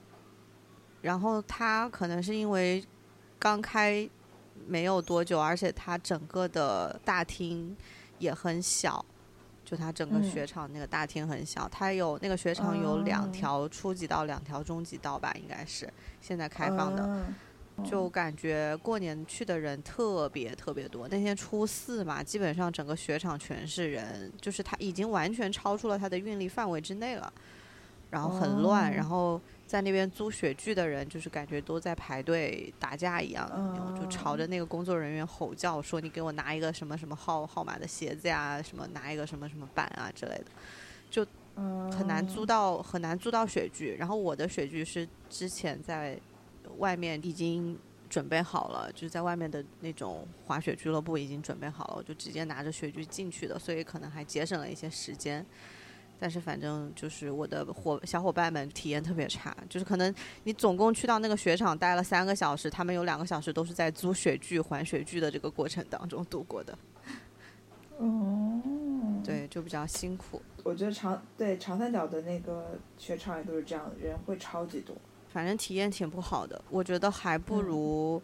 [1.01, 2.81] 然后它可能是因为
[3.37, 4.09] 刚开
[4.65, 7.75] 没有多久，而且它整个的大厅
[8.17, 9.05] 也很小。
[9.71, 17.23] 就它整个雪场那个大厅很小，它有那个雪场有两条初级道，两条中级道吧，应该是现在开放的。
[17.85, 27.31] 就感觉过年去的人特别特别多，那天初四嘛，基本上整个雪场全是人，就是它已经完全超出了它的运力范围之内了，
[28.09, 29.39] 然后很乱，然后。
[29.71, 33.49] 在那边租雪具的人，就是感觉都在排队打架一样，
[33.97, 40.47] 就朝着那个工作人员吼叫，说你给我拿一个什么什么号号码的鞋子呀，什么拿一个什么什么板啊之类的，
[41.09, 41.25] 就
[41.89, 43.95] 很难租到很难租到雪具。
[43.97, 46.19] 然后我的雪具是之前在
[46.77, 55.45] 外面已经准备好了，就是在外面的那种滑雪俱乐部已经准备好了，我就直接拿着雪具进去的，所以可能还节省了一些时间。
[56.21, 60.13] 但是反正就是我的伙小伙伴们体验特别差，就是可能
[60.43, 66.77] 你总共去到那个雪场待了三个小时，他们有两个小时都是在租雪具、还雪具的这个过程当中度过的。
[67.97, 68.61] 哦，
[69.23, 70.39] 对，就比较辛苦。
[70.61, 74.95] 我觉得长对长三角的那个雪场也都是这样，人会超级多，
[75.33, 76.63] 反正体验挺不好的。
[76.69, 78.21] 我觉得还不如。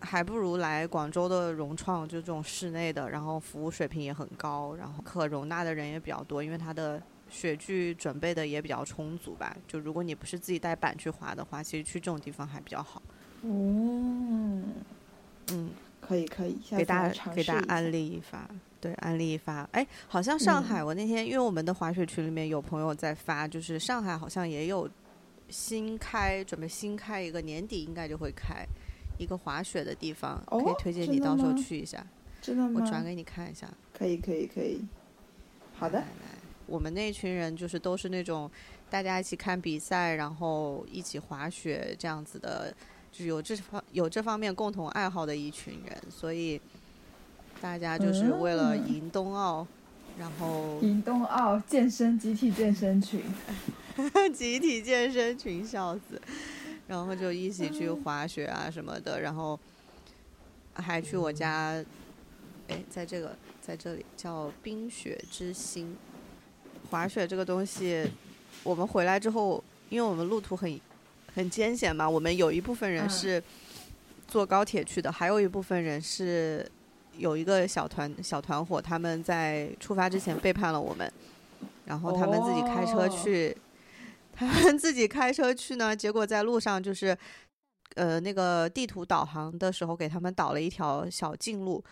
[0.00, 9.56] 还不如来广州的融创，就这种室内的，然后服务水平也很高，然后可容纳的人也比较多，因为它的雪具准备的也比较充足吧。
[9.66, 13.02] 就如果你不是自己带板去滑的话，其实去这种地方还比较好。
[13.42, 14.64] 嗯，
[15.52, 15.70] 嗯，
[16.00, 18.48] 可以可以，给大家给大家安利一发，
[18.80, 19.68] 对，安利一发。
[19.72, 24.88] 哎，好像上海，我那天因为我们的滑雪群里面有朋友在发，就是上海好像也有
[25.48, 28.66] 新开，准备新开一个，年底应该就会开。
[29.18, 32.04] 一个滑雪的地方，可以推荐你到时候去一下。
[32.40, 32.80] 真的吗？
[32.80, 33.68] 我转给你看一下。
[33.92, 34.80] 可以可以可以。
[35.74, 35.98] 好的。
[35.98, 36.06] 来，
[36.66, 38.50] 我们那群人就是都是那种
[38.88, 42.72] 大家一起看比赛，然后一起滑雪这样子的，
[43.10, 46.60] 就是有这方有这方面共同爱好的一群人，所以
[47.60, 49.66] 大家就是为了赢冬奥，
[50.16, 53.20] 然后赢冬奥健身集体健身群，
[54.32, 56.20] 集体健身群，笑死。
[56.88, 59.60] 然后就一起去滑雪啊什么的，然后
[60.72, 61.84] 还去我家，
[62.68, 65.94] 哎，在这个在这里叫冰雪之心，
[66.90, 68.10] 滑雪这个东西，
[68.62, 70.80] 我们回来之后，因为我们路途很
[71.34, 73.42] 很艰险嘛，我们有一部分人是
[74.26, 76.66] 坐高铁去的，还有一部分人是
[77.18, 81.12] 有一个小团小团伙，他们在出发之前背叛了我们，
[81.84, 83.54] 然后他们自己开车去。
[83.54, 83.67] 他
[84.46, 87.16] 们 自己开车去呢，结果在路上就是，
[87.94, 91.82] 呃，那个地图导航的时候给他们导了一条小近路，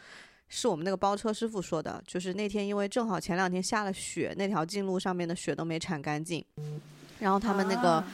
[0.48, 6.44] 是我们那个包车师傅说的，就是那天因为正好前两天下了雪，那条近路上面的雪都没铲干净，
[7.18, 8.04] 然后他们那个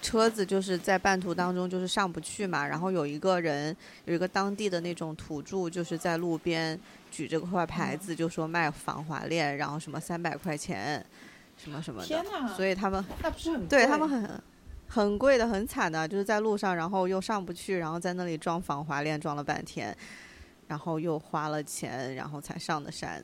[0.00, 3.76] 车子就是在半途当中就是上不去嘛，然后有一个人
[4.06, 6.78] 有一个当地的那种土著就是在路边
[7.10, 11.04] 举着块牌子就说卖防滑链，然后什么三百块钱，
[11.56, 14.42] 什么什么的，所以他们那不是很对他们很
[14.88, 19.96] 很贵的很惨的，就是在路上然后又上不去，然后在那里装防滑链装了半天。
[20.68, 23.22] 然后又花了钱，然后才上的山。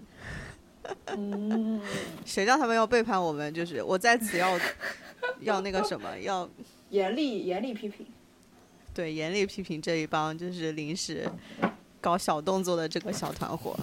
[1.06, 1.80] 嗯，
[2.26, 3.54] 谁叫他们要背叛我们？
[3.54, 4.58] 就是我在此要
[5.40, 6.46] 要那个什么， 要
[6.90, 8.06] 严厉严厉批评。
[8.92, 11.26] 对，严厉批评这一帮就是临时
[12.00, 13.76] 搞小动作的这个小团伙。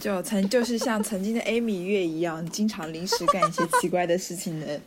[0.00, 4.80] 就曾就是像曾经的 Amy 月一样，经常临时干一些奇怪的事情的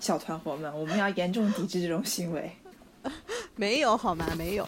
[0.00, 2.50] 小团伙们，我们要严重抵制这种行为。
[3.54, 4.26] 没有好吗？
[4.36, 4.66] 没有。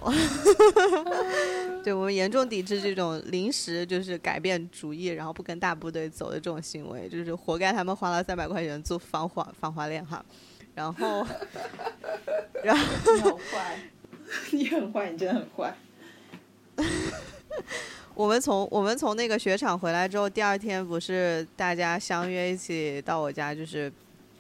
[1.83, 10.25] 对我们严重抵制这种临时就是改变主意，然后不跟大部队走的这种行为，就是活该他们花了三百块钱做防滑防滑链哈。
[10.75, 11.27] 然后，
[12.63, 13.81] 然后你很坏，
[14.51, 15.75] 你很坏，你真的很坏。
[18.15, 23.93] 我们从我们从那个雪场回来之后，第二天不是大家相约一起到我家，就是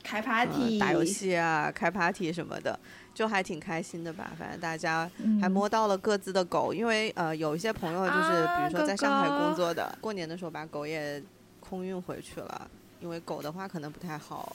[0.02, 2.78] 开 party、打游戏啊，开 party 什么的。
[3.16, 11.22] 就还挺开心的吧，反正大家还摸到了各自的狗，因为呃有一些朋友就是比如说在上海工作的，过年的时候把狗也
[11.58, 14.54] 空运回去了，因为狗的话可能不太好，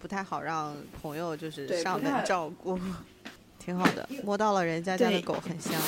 [0.00, 2.76] 不太好让朋友就是上门照顾，
[3.60, 5.80] 挺好的，摸到了人家家的狗很香。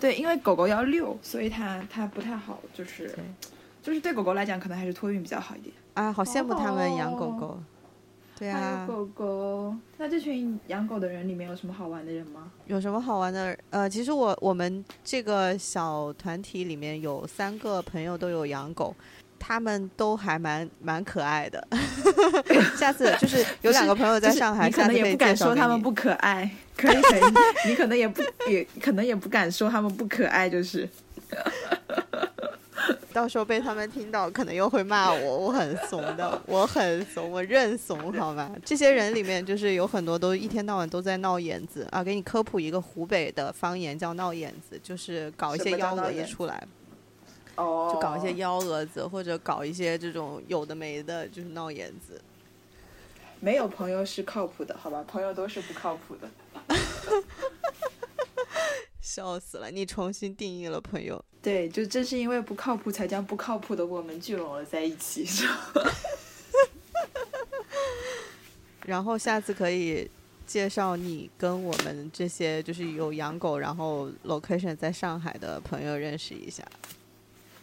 [0.00, 3.14] 对，因为狗狗要遛，所以它它不太好，就是
[3.82, 5.74] 就是对狗狗来讲，可能还是托运比较好一点。
[5.94, 7.58] 啊，好羡慕他们养狗狗。
[8.38, 9.74] 对啊，狗狗。
[9.96, 12.52] 那这群养狗的人里面有什么好玩的人吗？
[12.66, 13.58] 有什么好玩的？
[13.70, 18.94] 呃，其实我我们这个小团体里面有三个朋友都有养狗，
[19.38, 21.66] 他们都还蛮蛮可爱的。
[22.76, 26.50] 下次就是 有两个朋友在上海，可能也不敢说他们不可爱。
[26.76, 27.22] 可以可以，
[27.68, 30.88] 你可能也不也可能也不敢说他们不可爱，就是。
[33.12, 35.38] 到时候被他们听到，可能又会骂我。
[35.38, 38.48] 我很怂的，我很怂，我认怂，好吧？
[38.64, 42.04] 这些人里面，就是有很多都一天到晚都在闹眼子啊！
[42.04, 46.62] 给你科普一个湖北的方言，叫闹眼子，就是搞一些幺蛾子出来。
[47.58, 47.90] 哦。
[47.92, 52.20] 就搞一些幺蛾子，或者搞一些这种有的没的，就是闹眼子。
[53.40, 55.04] 没有朋友是靠谱的，好吧？
[55.06, 56.28] 朋友都是不靠谱的。
[59.00, 59.70] 笑死了！
[59.70, 61.24] 你重新定义了朋友。
[61.40, 65.72] 对，就正是因为不靠谱，才将不靠谱的我们聚拢了在一起，是吧？
[68.84, 70.10] 然后下次可以
[70.46, 76.62] 介绍你跟我们这些就是有养狗，然后 location 在上海的朋友认识一下。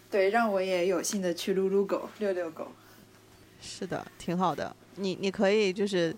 [0.09, 2.67] 对，让我也有幸的去撸撸狗、遛遛狗。
[3.61, 4.73] 是的，挺好的。
[4.95, 6.15] 你你可以就是，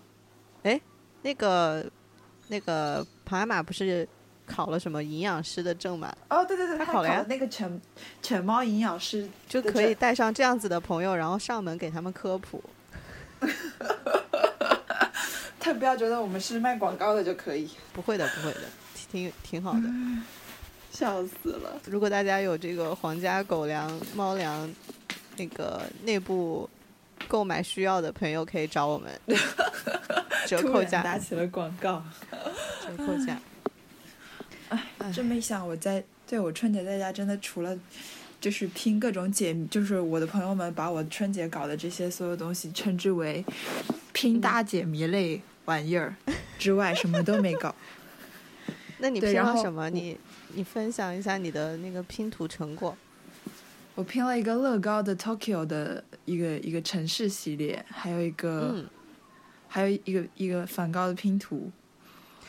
[0.62, 0.80] 哎，
[1.22, 1.84] 那个
[2.48, 4.06] 那个庞阿玛不是？
[4.50, 6.10] 考了什么营养师的证吗？
[6.30, 7.78] 哦，对对对，他考了那个犬
[8.22, 12.64] 犬猫营养师，就可以带上这样子的朋友，然后上门给他们科普。
[15.60, 17.68] 他不要觉得我们是卖广告的就可以。
[17.92, 18.60] 不会的，不会的，
[19.10, 19.80] 挺挺好的。
[20.90, 21.80] 笑死了！
[21.86, 24.68] 如果大家有这个皇家狗粮、猫粮，
[25.36, 26.68] 那个内部
[27.28, 29.12] 购买需要的朋友可以找我们，
[30.46, 32.02] 折扣价打起了广告，
[32.84, 33.40] 折扣价。
[34.68, 37.78] 哎，真没想我在对我春节在家真的除了
[38.40, 43.44] 就是拼各种解，就是我的朋友们把我春节搞的这些所有东西称之为
[44.12, 46.14] 拼大解谜类玩意儿
[46.58, 47.74] 之外，什么都没搞。
[48.98, 49.88] 那你拼了什么？
[49.88, 50.18] 你
[50.58, 52.96] 你分享一下你的那个拼图成果。
[53.94, 58.84] 我拼了一个乐高的 Tokyo 的一个一个城市系列，还有一个
[59.68, 61.70] 还有一个一个梵高的拼图。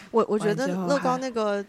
[0.10, 1.64] 我我觉得乐高那个。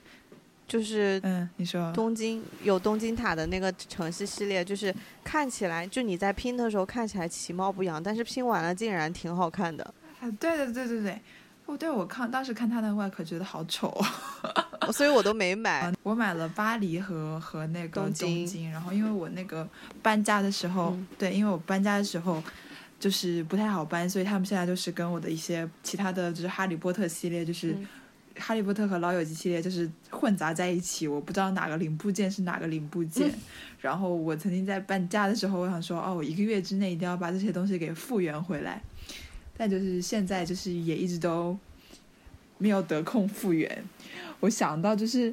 [0.66, 9.82] 就是嗯，你说东京有东京塔的那个城市系列，就是看起来就你在拼的时候看起来其貌不扬，但是拼完了竟然挺好看的。
[10.20, 11.20] 啊，对对对对对，
[11.70, 13.96] 哦，对我看当时看他的外壳觉得好丑，
[14.92, 15.92] 所以我都没买。
[16.02, 19.66] 我买了巴黎和和那个东京，然后因为我那个
[20.02, 22.42] 搬家的时候，对，因为我搬家的时候
[22.98, 27.76] 就是不太好搬，所以他们现在就是跟我的一些其他的就是哈利波特系列就是。
[28.36, 33.30] 哈利波特和老友记系列就是混杂在一起，我不知道哪个零部件是哪个零部件。
[33.80, 38.80] 然后我曾经在搬家的时候，我想说，哦，我一个月之内一定要把这些东西给复原回来。
[39.60, 41.54] 但就是现在，就是也一直都
[42.56, 43.84] 没有得空复原。
[44.40, 45.30] 我想到就是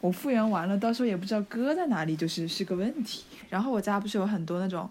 [0.00, 3.22] 我复原完了，到时候也不知道搁在哪里，就是是个问题。
[3.48, 4.90] 然后我家不是有很多那种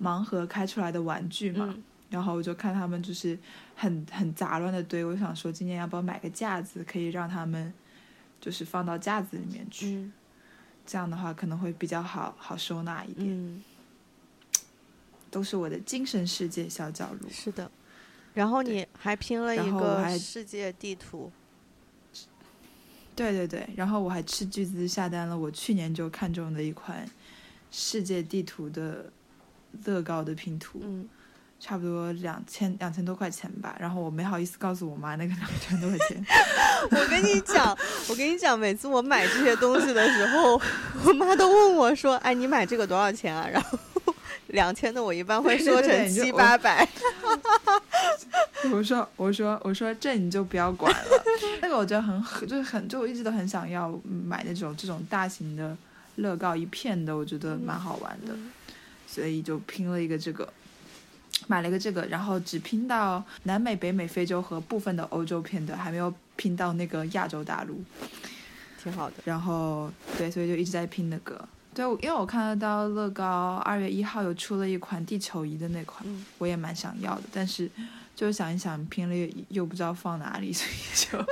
[0.00, 1.74] 盲盒开出来的玩具嘛，
[2.10, 3.36] 然后我就看他们就是
[3.74, 7.74] 很很杂乱的堆，我想说今年要不要买个架子，可以让他们
[8.40, 10.08] 就是放到架子里面去，
[10.86, 13.62] 这样的话可能会比较好好收纳一点。
[15.28, 17.28] 都是我的精神世界小角落。
[17.28, 17.68] 是的，
[18.34, 21.30] 然后你还拼了一个世界地图。
[23.14, 27.06] 对对对，然后我还斥巨资下单了我去年就看中的一款
[27.70, 29.12] 世界地图的
[29.84, 31.06] 乐高的拼图，嗯，
[31.60, 33.76] 差不多两千两千多块钱吧。
[33.78, 36.24] 然后我没好意思告诉我妈那个两千多块钱。
[36.90, 37.76] 我跟你讲，
[38.08, 40.58] 我跟你讲，每次我买这些东西的时候，
[41.04, 43.78] 我妈都问我说：“哎，你买这个多少钱啊？”然后。
[44.48, 46.86] 两千的我一般会说成七八百，
[48.72, 51.24] 我说我说我说这你就不要管了，
[51.60, 55.76] 那个我觉得很就是很就我一直都很想要买那种这种大型的
[56.16, 58.34] 乐高一片的，我觉得蛮好玩的，
[59.06, 60.52] 所以就拼了一个这个，
[61.46, 67.82] 买了一个这个，然后只拼到南美、北美、非洲和部分的欧洲片的，还没有拼到那个亚洲大陆，
[68.82, 69.16] 挺好的。
[69.24, 71.48] 然后对，所以就一直在拼那个。
[71.74, 76.04] 对，因为我看得到乐高二月一号有出了一款地球仪的那款，
[76.36, 77.70] 我也蛮想要的，但是
[78.14, 81.24] 就是想一想拼了又又不知道放哪里，所以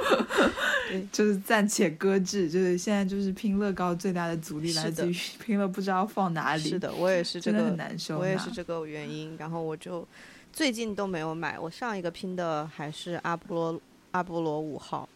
[0.89, 2.49] 就 就是暂且搁置。
[2.49, 5.15] 就是现在就是拼乐高最大的阻力来自于
[5.45, 6.71] 拼了不知道放哪里。
[6.71, 9.37] 是的，我也是这个很难受，我也是这个原因。
[9.39, 10.09] 然后我就
[10.55, 13.81] 最近都没有买，我上一个拼的还是阿波罗
[14.13, 15.07] 阿波罗五号。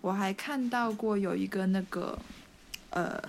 [0.00, 2.18] 我还看到过有一个那个
[2.90, 3.22] 呃。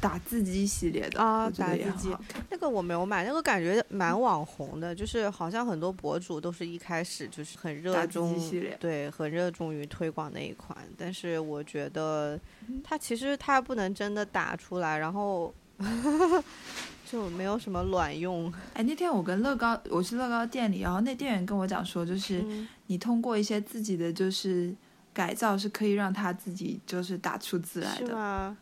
[0.00, 2.16] 打字机系列的啊，打字机
[2.50, 8.38] 那个我没有买，那个感觉蛮网红的，就是好像很多博主都是一开始就是很热衷，
[8.78, 10.76] 对，很热衷于推广那一款。
[10.96, 12.38] 但是我觉得
[12.84, 15.52] 它其实它不能真的打出来，然后
[17.10, 18.52] 就没有什么卵用。
[18.74, 22.44] 哎，那天我跟乐高，我去乐高店里，然后那店员跟我讲说，就是
[22.86, 24.72] 你通过一些自己的就是
[25.12, 28.54] 改造，是可以让它自己就是打出字来的。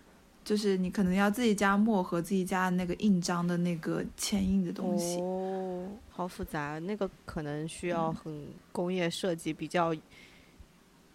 [0.47, 9.93] 就是你可能要自己加墨和自己加那个印章的那个签印的东西哦，好复杂，那个可能需要很工业设计比较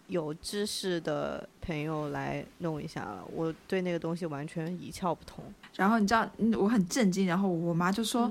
[0.08, 3.24] 有知识的朋友来弄一下了。
[3.32, 5.42] 我对那个东西完全一窍不通。
[5.74, 8.30] 然后你知道，我很震惊，然后我妈就说。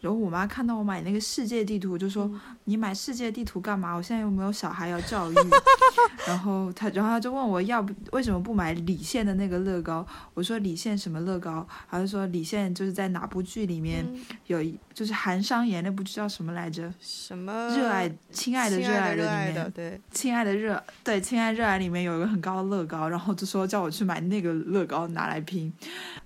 [0.00, 2.30] 然后我妈看到我买那个世界地图，就说
[2.64, 3.94] ：“你买世界地图干嘛？
[3.94, 5.34] 我现在又没有小孩要教育。
[6.26, 10.06] ”然后她，然后她就问我要不为什么不买李现的那个乐高？
[10.34, 11.66] 我说李现什么乐高？
[11.90, 14.06] 她就说李现就是在哪部剧里面
[14.46, 16.92] 有一就是韩商言那部剧叫什么来着？
[17.00, 17.68] 什么？
[17.76, 25.72] 热爱亲爱的热爱的里面，对，亲爱的热对亲爱热爱里面有一个很高的乐高，然后就说叫我去买那个乐高拿来拼。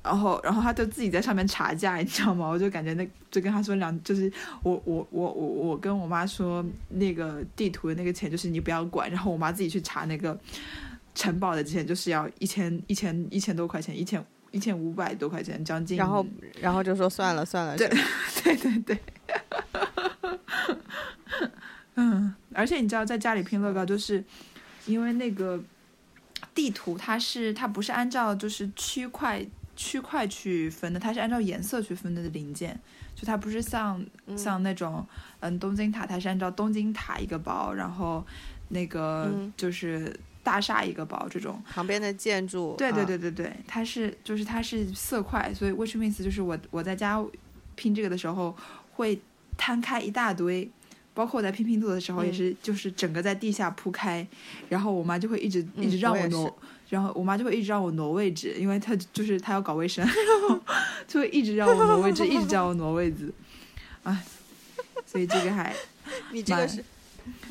[0.02, 2.48] 然后，然后他就自己在上面查价， 你知道吗？
[2.48, 4.30] 我就感觉那就跟他说两，就是
[4.64, 10.36] 我我我我我跟我妈说那个地图的那个钱就是你不要管，然后我妈自己去查那个
[11.14, 15.96] 城堡的钱就是要一千一千一千多块钱，一千一千五百多块钱，将近。
[15.96, 16.26] 然后，
[16.60, 17.76] 然后就说算了算了。
[17.76, 17.88] 对
[18.42, 18.98] 对对 对。
[21.94, 24.24] 嗯，而且你知道，在家里拼乐高，就是
[24.86, 25.62] 因为那个
[26.52, 29.46] 地图它是它不是按照就是区块。
[29.74, 32.78] 区块去分的，它是按照颜色去分的零件，
[33.14, 34.04] 就它不是像
[34.36, 35.06] 像那种
[35.40, 38.24] 嗯东京塔，它是按照东京塔一个包，然后
[38.68, 42.74] 那个就是大厦一个包这种旁边的建筑。
[42.76, 47.24] 对对对对对，它是就是它是色块，所以 which means 就是我我在家
[47.74, 48.54] 拼这个的时候
[48.92, 49.18] 会
[49.56, 50.70] 摊开一大堆，
[51.14, 54.26] 包括我在拼拼图的时候也是就是整个在地下铺开，
[54.68, 56.58] 然后我妈就会一直一直让我挪。
[56.92, 60.14] 然后我妈就会一直让我挪位置，因为她就是她要搞卫生， 然
[60.46, 60.60] 后
[61.08, 63.32] 就会一直让我挪位置，一直叫我挪位置，
[64.02, 64.22] 哎，
[65.06, 65.74] 所以这个还，
[66.32, 66.84] 你这个是，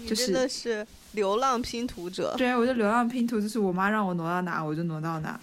[0.08, 2.36] 就真的是流浪拼图者。
[2.38, 5.40] 对，我就流浪拼图，就是我妈让我挪到哪，我就挪到哪。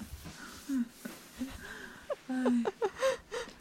[2.28, 2.64] 嗯，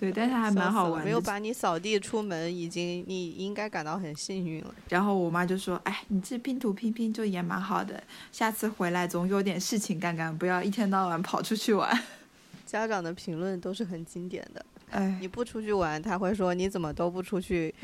[0.00, 1.04] 对，但是还蛮好玩。
[1.04, 4.74] 没有把你扫地出门，已经你应该感到很幸运了。
[4.88, 11.94] 然后我妈就说：“哎，你这拼图拼拼就也蛮好的，下次回来总有点事情干干，不要一天到晚跑出去玩。
[12.64, 14.64] ”家长的评论都是很经典的。
[14.88, 17.74] 哎，你不出去玩，他会说你怎么都不出去，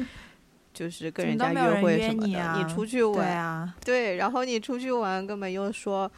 [0.73, 2.57] 就是跟人家约会什么的。
[2.57, 6.11] 你出去玩，对啊，对，然后你出去玩，根本又说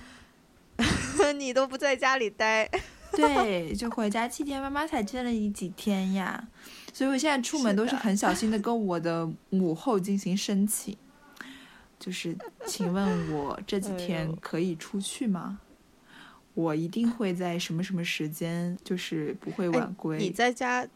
[1.34, 2.70] 你都不在家里待。
[3.16, 6.48] 对，就回家七天，妈妈才见了你几天呀，
[6.92, 10.96] 所以我现在出门都是很小心的，跟我的母后进行申请，
[11.98, 12.36] 就是
[12.66, 15.58] 请问我这几天可以出去吗？
[16.54, 20.18] 我一定会在什么什么时间，就是不会晚归。
[20.18, 20.86] 你在家，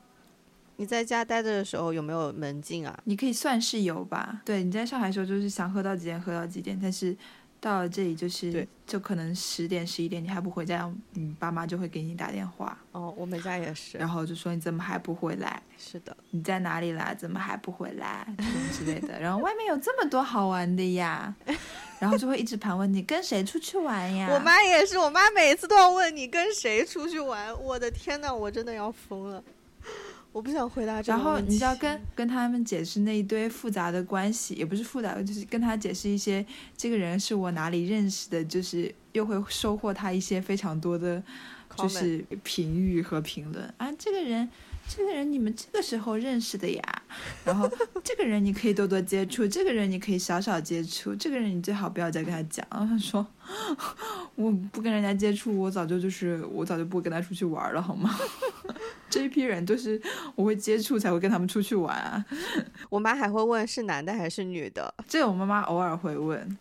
[0.76, 2.98] 你在家待着的时候有没有门禁啊？
[3.04, 4.42] 你可以算是有吧。
[4.44, 7.16] 对，你在上海的时候就是想喝到几点喝到几点，但是。
[7.62, 12.76] 到了这里就是，就可能十点十一点你还不回家，你爸妈就会给你打电话。
[12.90, 13.96] 哦，我们家也是。
[13.96, 15.62] 然后就说你怎么还不回来？
[15.78, 16.16] 是的。
[16.30, 17.14] 你在哪里啦？
[17.14, 18.26] 怎么还不回来？
[18.40, 19.20] 什么之类的。
[19.20, 21.32] 然后外面有这么多好玩的呀，
[22.00, 24.28] 然后就会一直盘问你跟谁出去玩呀。
[24.32, 27.56] 我妈也是，我妈每次都要问你跟谁出去玩。
[27.62, 29.40] 我的天呐，我真的要疯了。
[30.33, 36.45] 我不想回答这个然后你就要跟跟他们解释那一堆复杂的关系，也不是复杂，就是跟他解释一些
[36.76, 41.22] 这个人是我哪里认识的，就是又会收获他一些非常多的，
[41.76, 44.49] 就是评语和评论啊，这个人。
[44.95, 47.03] 这个人你们这个时候认识的呀，
[47.47, 47.70] 然后
[48.05, 52.66] 这个人你可以多多接触， 这个人你可以少少接触，这个人你最好不要再跟他讲。
[52.70, 53.26] 他说
[54.34, 58.14] 我不跟人家接触，我早就就是我早就不跟他出去玩了，好吗？
[59.09, 60.01] 这一批人都是
[60.34, 62.22] 我会接触才会跟他们出去玩啊。
[62.90, 66.59] 我妈还会问是男的还是女的，这个我妈妈偶尔会问。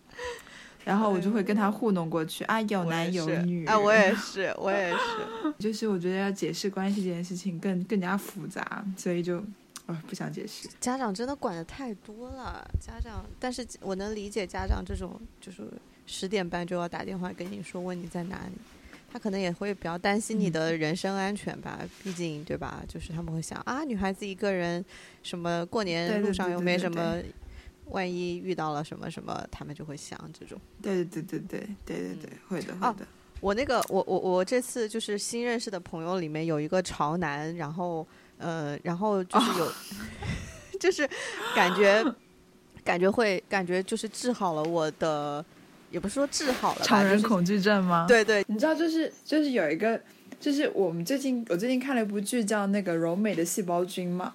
[0.84, 9.38] 然后我就会跟他糊弄过去啊，有男有女啊，我 也是，我也是， 就是我觉得要解释关系这件事情更更加复杂，所以就
[9.86, 10.68] 啊不想解释。
[10.80, 15.64] 家长真的管的太多了，家长，但是我能理解家长这种，就是
[16.08, 18.54] 十点半就要打电话跟你说问你在哪里，
[19.14, 22.84] 他可能也会比较担心你的人身安全吧，毕竟对吧？
[22.88, 24.84] 就是他们会想啊，女孩子一个人，
[25.22, 27.18] 什么过年路上又没什么。
[27.92, 30.60] 万一遇到了什么什么，他们就会想这种。
[30.82, 33.08] 对对对对对对对对，会的会的。
[33.40, 38.06] 我那个我我我这次就是新认识的朋友里面有一个潮男，然后
[38.38, 39.72] 呃，然后就是有，
[40.80, 41.10] 就是
[41.56, 42.04] 感觉
[42.84, 45.44] 感觉会感觉就是治好了我的，
[45.90, 48.06] 也不是说治好了，潮人恐惧症吗？
[48.08, 50.00] 对对，你知道就是就是有一个
[50.40, 54.32] 就是我们最近我最近看了一部剧叫那个柔美的细胞菌嘛。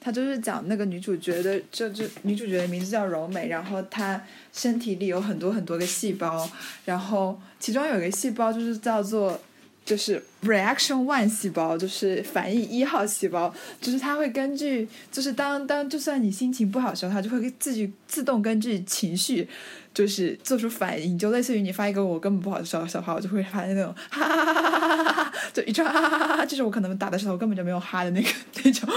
[0.00, 4.22] 他就是讲那个女主角的，就就女主角的名字叫柔美，然后她
[4.52, 6.48] 身体里有很多很多个细胞，
[6.84, 9.40] 然后其中有一个细胞就是叫做
[9.84, 19.48] 就是 reaction one 细胞，就是反应一号细胞，就是它会根据就是当当就算你心情不好的时候，它就会自己自动根据情绪。
[19.94, 28.28] 就是做出反应，就类似于你发一个我根本不好的笑笑话，我就会发现那种 哈哈哈哈哈哈，就一串哈哈哈哈，就是我可能打的时候根本就没有哈的那个
[28.64, 28.88] 那种。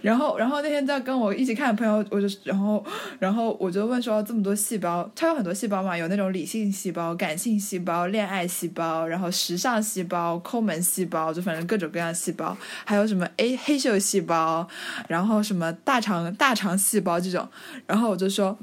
[0.00, 2.84] 然后，然后那天在跟我一起看的朋友，我就然后
[3.18, 14.68] 然后我就问说，这么多细胞，它有很多细胞嘛，有那种理性细胞、感性细胞、恋爱细胞，然后时尚细胞、门细胞，就反正各种各样细胞，还有什么 A 黑秀细胞，
[15.08, 17.48] 然后什么大肠大肠细胞这种，
[17.86, 18.56] 然后我就说。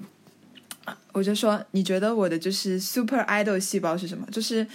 [1.11, 4.25] 我就说，你觉得我的就是 super idol 细胞是什么？
[4.31, 4.65] 就是，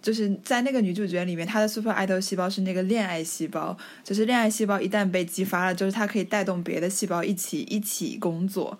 [0.00, 3.76] 就是在那个女主角里面，她的 super idol 细胞是那个恋爱细胞。
[4.02, 8.76] 就是恋爱细胞一旦被激发了，就是它可以带动别的细胞一起一起工作。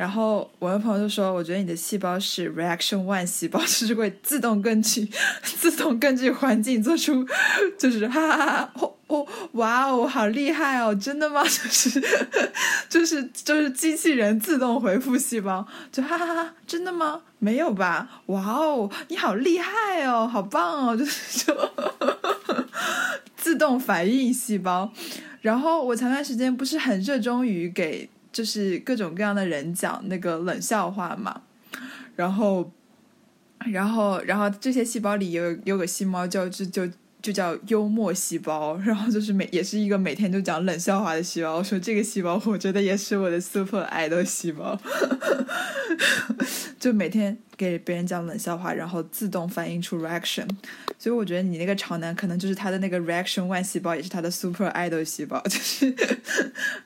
[0.00, 5.06] 然后我的朋友就说，我觉得你的细胞是 reaction one 细胞， 就是会自动根据
[5.42, 7.22] 自动根据环境做出，
[7.78, 8.72] 就是哈哈哈。
[9.08, 10.94] 哦，哇哦，好厉害哦！
[10.94, 11.42] 真的吗？
[11.44, 12.00] 就是
[12.88, 16.54] 就是就是机器人自动回复细胞，就哈哈哈！
[16.66, 17.20] 真的吗？
[17.38, 18.22] 没有吧？
[18.26, 20.96] 哇哦，你好厉害哦，好棒哦！
[20.96, 21.54] 就是 就
[23.36, 24.90] 自动反应细胞。
[25.42, 31.42] 然后我前段时间不是很热衷于给就是各种各样的人讲那个冷笑话嘛，
[32.16, 32.72] 然后
[33.58, 36.88] 然后然后这些细胞里有有个细胞就就就。
[37.22, 41.56] 就叫幽默细胞，然后就是每也是一个每天都讲冷笑话的细胞。
[41.56, 44.78] 我说这个细胞，我觉得也是我的 super idol 细胞，
[46.80, 50.48] 就每天给别人讲冷笑话，然后自动反映出 reaction。
[50.98, 55.94] 所以我觉得你那个潮男可能就是他的那个 reaction one 细胞，也是他的 super idol 细胞，就是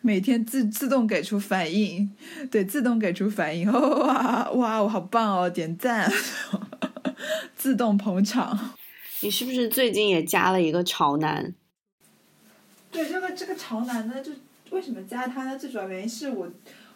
[0.00, 2.10] 每天自自动给出反应，
[2.50, 3.70] 对，自动给出反应。
[3.70, 6.12] 哇哇，我好棒哦，点赞，
[7.56, 8.74] 自动捧场。
[9.24, 11.54] 你是不是最近也加了一个潮男？
[12.92, 14.30] 对，这个这个潮男呢，就
[14.68, 15.58] 为什么加他呢？
[15.58, 16.46] 最主要原因是我，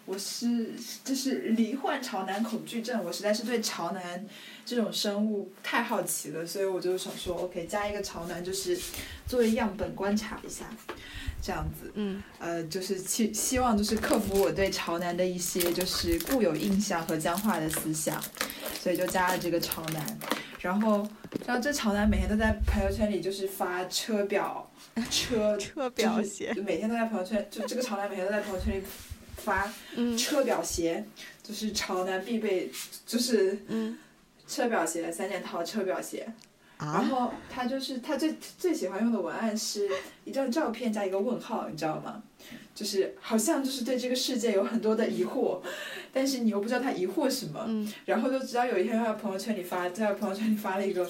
[0.04, 4.26] 我是就是罹患潮男恐惧症，我实在是对潮男
[4.66, 8.78] 这种生物太好奇了，所以我就想说，OK，加一个潮男，就是
[9.26, 10.68] 作为样本观察一下，
[11.42, 18.22] 这样子，嗯，呃，就是希希望就是克服我对潮男的一些就是固有印象和僵化的思想，
[18.80, 20.18] 所以就加了这个潮男。
[20.60, 21.08] 然后，
[21.46, 24.70] 然后这潮男每天都在朋友圈里就是发车表，
[25.10, 28.82] 车车表鞋，就每天都在朋友圈，就这个潮男每天都在朋友圈里
[29.36, 29.72] 发
[30.16, 31.04] 车表鞋，
[31.42, 32.70] 就是潮男必备，
[33.06, 33.98] 就是嗯。
[34.50, 36.26] 车表鞋三件套，车表鞋，
[36.78, 39.88] 然后他就是他最最喜欢用的文案是
[40.24, 42.22] 一张照片加一个问号，你知道吗？
[42.74, 45.60] 就是好像就是对这个世界有很多的疑惑，
[46.12, 47.64] 但是你又不知道他疑惑什么。
[47.66, 47.92] 嗯。
[48.04, 51.08] 然后就直到有一天他在朋友圈里发，在朋友圈里发了一个。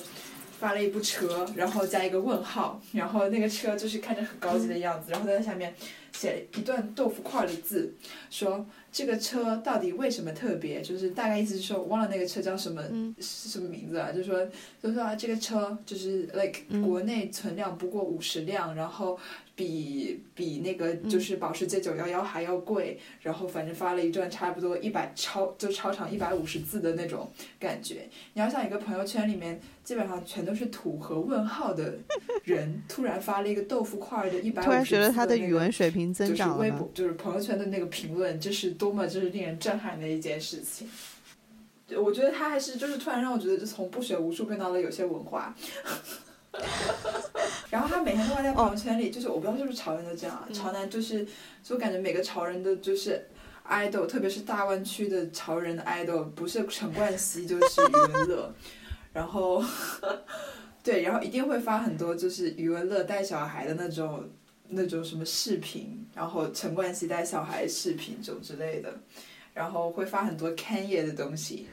[0.59, 5.73] 发了一部车，然后加一个问号，然后那个车就是看着很高级的样子，然后在下面
[6.13, 7.95] 写了一段豆腐块的字，
[8.31, 10.81] 说这个车到底为什么特别？
[10.83, 12.83] 就是大概意思是说，我忘了那个车叫什么，
[13.21, 14.13] 是什么名字了？
[14.13, 14.47] 就说
[14.83, 19.19] 就说这个车就是 like 国内存量不过五十辆，然后。
[19.59, 27.29] 比比那个就是保时捷九幺幺还要贵，然后反正发了一段差不多一百超就超长一百五十字的那种
[27.59, 28.09] 感觉。
[28.35, 31.99] 你要想一个朋友圈里面基本上全都是土和问号的
[32.45, 36.55] 人，突然发了一个豆腐块的一百五十字，突然觉得他的语文水平增长了。
[36.57, 40.89] 就是微博，就是朋友圈的那个评论，这是多么就是令人震撼的一件事情。
[41.97, 45.57] 我觉得他还是就是突然让我觉得就从不学无术变到了有些文化。
[47.71, 51.27] 然后他每天都会在朋友圈里，就是我不知道是不是潮人都这样，潮男就是，
[51.63, 53.29] 就感觉每个潮人的就是
[53.69, 58.55] idol，特别是大湾区的潮人的 idol，不是陈冠希就是余文乐，
[59.13, 59.63] 然后，
[60.83, 64.29] 对，然后一定会发很多就是余文乐带小孩的那种
[64.69, 68.93] 那种什么视频，然后陈冠希带小孩视频这种之类的。
[69.55, 71.67] 然后会发很多 Kanye 的东西，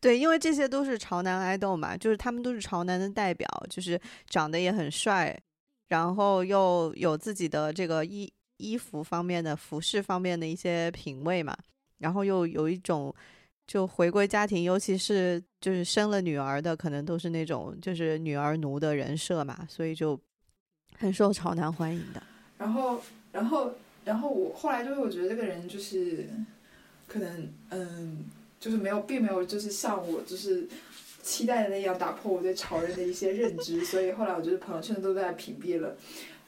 [0.00, 5.38] 对，因为这些都是潮男爱豆嘛，就是他们都是潮男的代表，就是长得也很帅，
[5.88, 11.56] 然后又有自己的这个衣衣服方面的服饰方面的一些品味嘛，
[11.98, 13.14] 然后又有一种
[13.66, 20.18] 就回归家庭，尤其是就是生了女儿的，可能都是那种就是女儿奴的人设嘛，所以就
[20.98, 22.22] 很受潮男欢迎的。
[22.58, 23.72] 然后，然后。
[24.02, 26.26] 然后我后来就是我觉得这个人就是，
[27.06, 28.24] 可能嗯，
[28.60, 30.68] 就是没有，并没有就是像我就是
[31.22, 35.96] 期待的那样打破我对潮人的一些认知，所以后来我觉得朋友圈都在屏蔽了。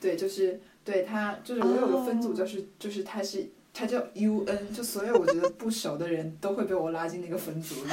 [0.01, 7.91] 对，就是对他，就是我有个分组，就是就是他是他叫 U N，就所有我觉得不熟的人都会被我拉进那个分组里，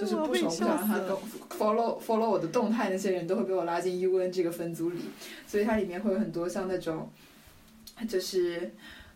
[0.00, 1.16] 就是不熟不想让他跟
[1.58, 4.98] follow follow 我的动态那些人都会被我拉进 U N 这个分组里，
[5.46, 7.10] 所以它里面会有很多像那种。
[8.08, 8.70] 就是，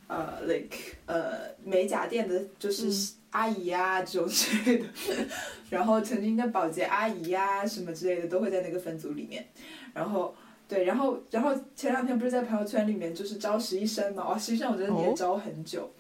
[0.08, 0.76] 呃，like，
[1.06, 4.86] 呃，美甲店的，就是阿姨啊这种之类的，
[5.68, 9.46] 然后曾经的保洁阿姨呀什么之类的都会在那个分组里面，
[9.92, 10.34] 然后，
[10.68, 15.90] 对，然后，然后前两天不是在朋友圈里面就是招实习生嘛，哇，实习生我觉得也招很久，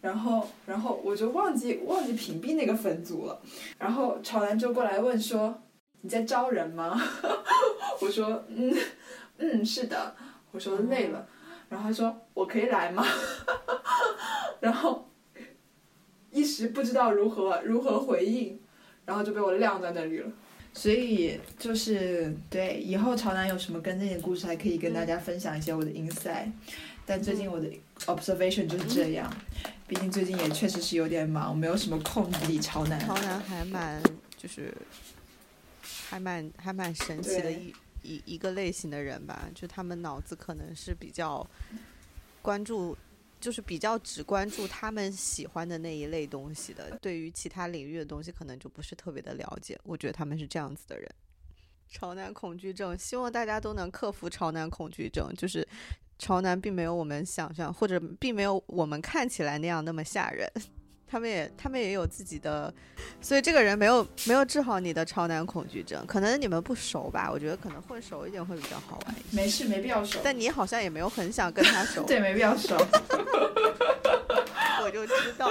[0.00, 3.40] 然后，然后我就忘记忘记屏蔽那个分组了，
[3.78, 5.62] 然后潮男就过来问说
[6.00, 7.00] 你在招人吗？
[8.00, 8.74] 我说嗯
[9.38, 10.14] 嗯是的，
[10.52, 11.26] 我说累了。
[11.68, 13.04] 然后他说：“我可以来吗？”
[14.58, 15.06] 然后
[16.38, 18.58] 一时不知道如何如何回应，
[19.04, 20.30] 然后就被我晾在那里了。
[20.72, 26.52] 所以就是对以后潮男有什么跟进的故事，还可以跟大家分享一些我的 insight。
[27.04, 27.68] 但最近我的
[28.06, 29.34] observation 就是这样，
[29.86, 33.00] 毕竟最近也确实是有点忙，没有什么空理潮男。
[33.00, 34.02] 潮男还蛮
[34.36, 34.72] 就是
[36.08, 37.74] 还蛮还蛮神奇的一。
[38.00, 41.44] 一一个类型的人吧，就他们脑子可能是比较
[42.40, 42.96] 关注，
[43.40, 49.78] 就是比较只关注他们喜欢的那一类东西的，对于其他领域的东西可能就不是特别的了解。
[49.84, 51.08] 我觉得他们是这样子的人。
[51.88, 55.32] 潮男恐惧症，希望大家都能克服潮男恐惧症。
[55.36, 55.66] 就是
[56.18, 60.50] 潮男并没有我们想象，或者并没有我们看起来那样那么吓人。
[61.10, 62.72] 他们也，他们也有自己的，
[63.20, 67.30] 所以这个人没有没有治好你的超男恐惧症，可能你们不熟吧？
[67.32, 69.14] 我觉得可能混熟一点会比较好玩。
[69.30, 70.20] 没事，没必要熟。
[70.22, 72.02] 但你好像也没有很想跟他熟。
[72.06, 72.76] 对，没必要熟。
[74.84, 75.50] 我就知道。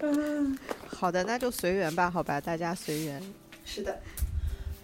[0.00, 3.22] 嗯， 好的，那就随缘吧，好吧，大家随缘。
[3.64, 4.00] 是的，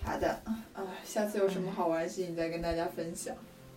[0.05, 0.41] 好的，
[0.73, 3.35] 啊，下次有什么好玩的事情再跟大家分享，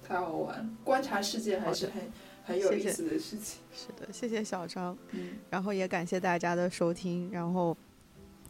[0.07, 2.11] 太好玩，观察世界还是很。
[2.48, 7.76] 很有意思的事情，是的，谢谢小张，嗯，然后也感谢大家的收听，然后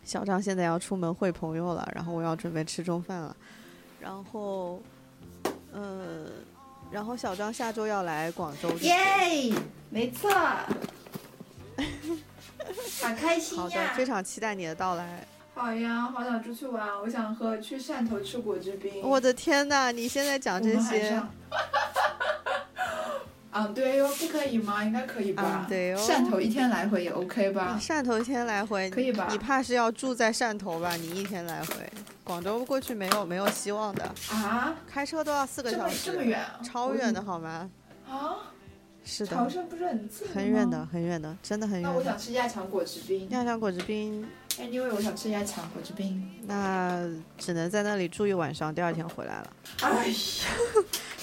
[0.03, 3.36] 小张现在要出门会朋友了，然后我要准备吃中饭了，
[3.99, 4.80] 然后，
[5.72, 6.28] 呃，
[6.91, 8.94] 然后小张下周要来广州，耶，
[9.90, 10.30] 没错，
[13.02, 15.26] 好开心呀，好的，非常期待你的到来，
[15.56, 21.19] 好呀，好想出去玩，我想喝去汕头吃果汁冰，我的天呐，你现在讲这些。
[23.60, 24.84] 嗯，对哟，不可以吗？
[24.84, 25.66] 应该可以吧。
[25.68, 25.98] 对哟。
[25.98, 27.78] 汕头一天来回也 OK 吧？
[27.82, 29.28] 汕头一天来回可以吧？
[29.32, 30.96] 你怕是要住在汕头吧？
[30.96, 31.92] 你一天来回，
[32.24, 34.04] 广州过去没有没有希望的。
[34.32, 34.76] 啊？
[34.88, 37.70] 开车都要四个小时，这么远，超远的好吗？
[38.10, 38.54] 啊？
[39.04, 39.36] 是的。
[39.36, 41.90] 潮汕不是很近很远的，很远的，真的很远。
[41.90, 43.30] 那我想吃亚强果汁冰。
[43.30, 44.28] 亚强果汁冰
[44.58, 46.30] ，Anyway，我想吃鸭肠果汁冰。
[46.46, 47.08] 那
[47.38, 49.54] 只能在那里住一晚上，第二天回来了。
[49.82, 50.14] 哎呀，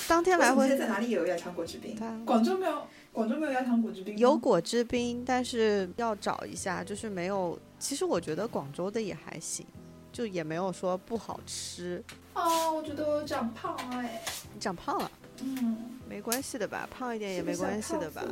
[0.07, 1.97] 当天来回现在在哪里有鸭肠果汁冰？
[2.25, 4.17] 广州没有，广州没有鸭肠果汁冰。
[4.19, 7.59] 有果汁冰，但是要找一下，就是没有。
[7.79, 9.67] 其实我觉得广州的也还行，
[10.13, 12.03] 就也没有说不好吃。
[12.35, 14.23] 哦，我觉得我长胖了哎。
[14.53, 15.11] 你长胖了？
[15.43, 15.77] 嗯，
[16.09, 18.23] 没关系的吧，胖一点也没关系的吧。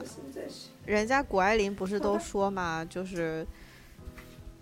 [0.84, 3.46] 人家谷爱凌不是都 说嘛，就是。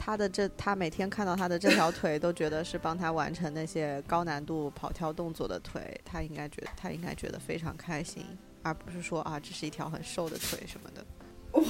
[0.02, 8.24] 他的这，他每天看到他的这条腿，都觉得是帮他完成那些高难度跑跳动作的腿，他应该觉得他应该觉得非常开心，
[8.62, 11.05] 而不是说啊，这是一条很瘦的腿什么的。
[11.52, 11.60] 哦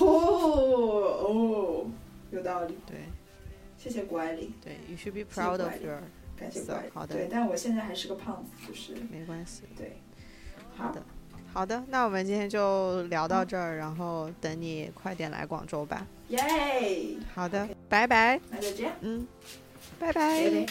[1.26, 1.86] 哦，
[2.30, 2.78] 有道理。
[2.86, 2.98] 对，
[3.76, 4.54] 谢谢谷爱凌。
[4.62, 6.00] 对，You should be proud of your。
[6.36, 6.90] 感谢谷爱凌。
[6.94, 7.16] 好的。
[7.16, 9.64] 对，但我现在还是个胖子，就是没关系。
[9.76, 9.96] 对，
[10.76, 11.02] 好的。
[11.52, 16.06] 好的，那我们今天就聊到这儿，然后等你快点来广州吧。
[16.30, 19.26] 耶，好的，拜拜，再见，嗯，
[19.98, 20.66] 拜拜。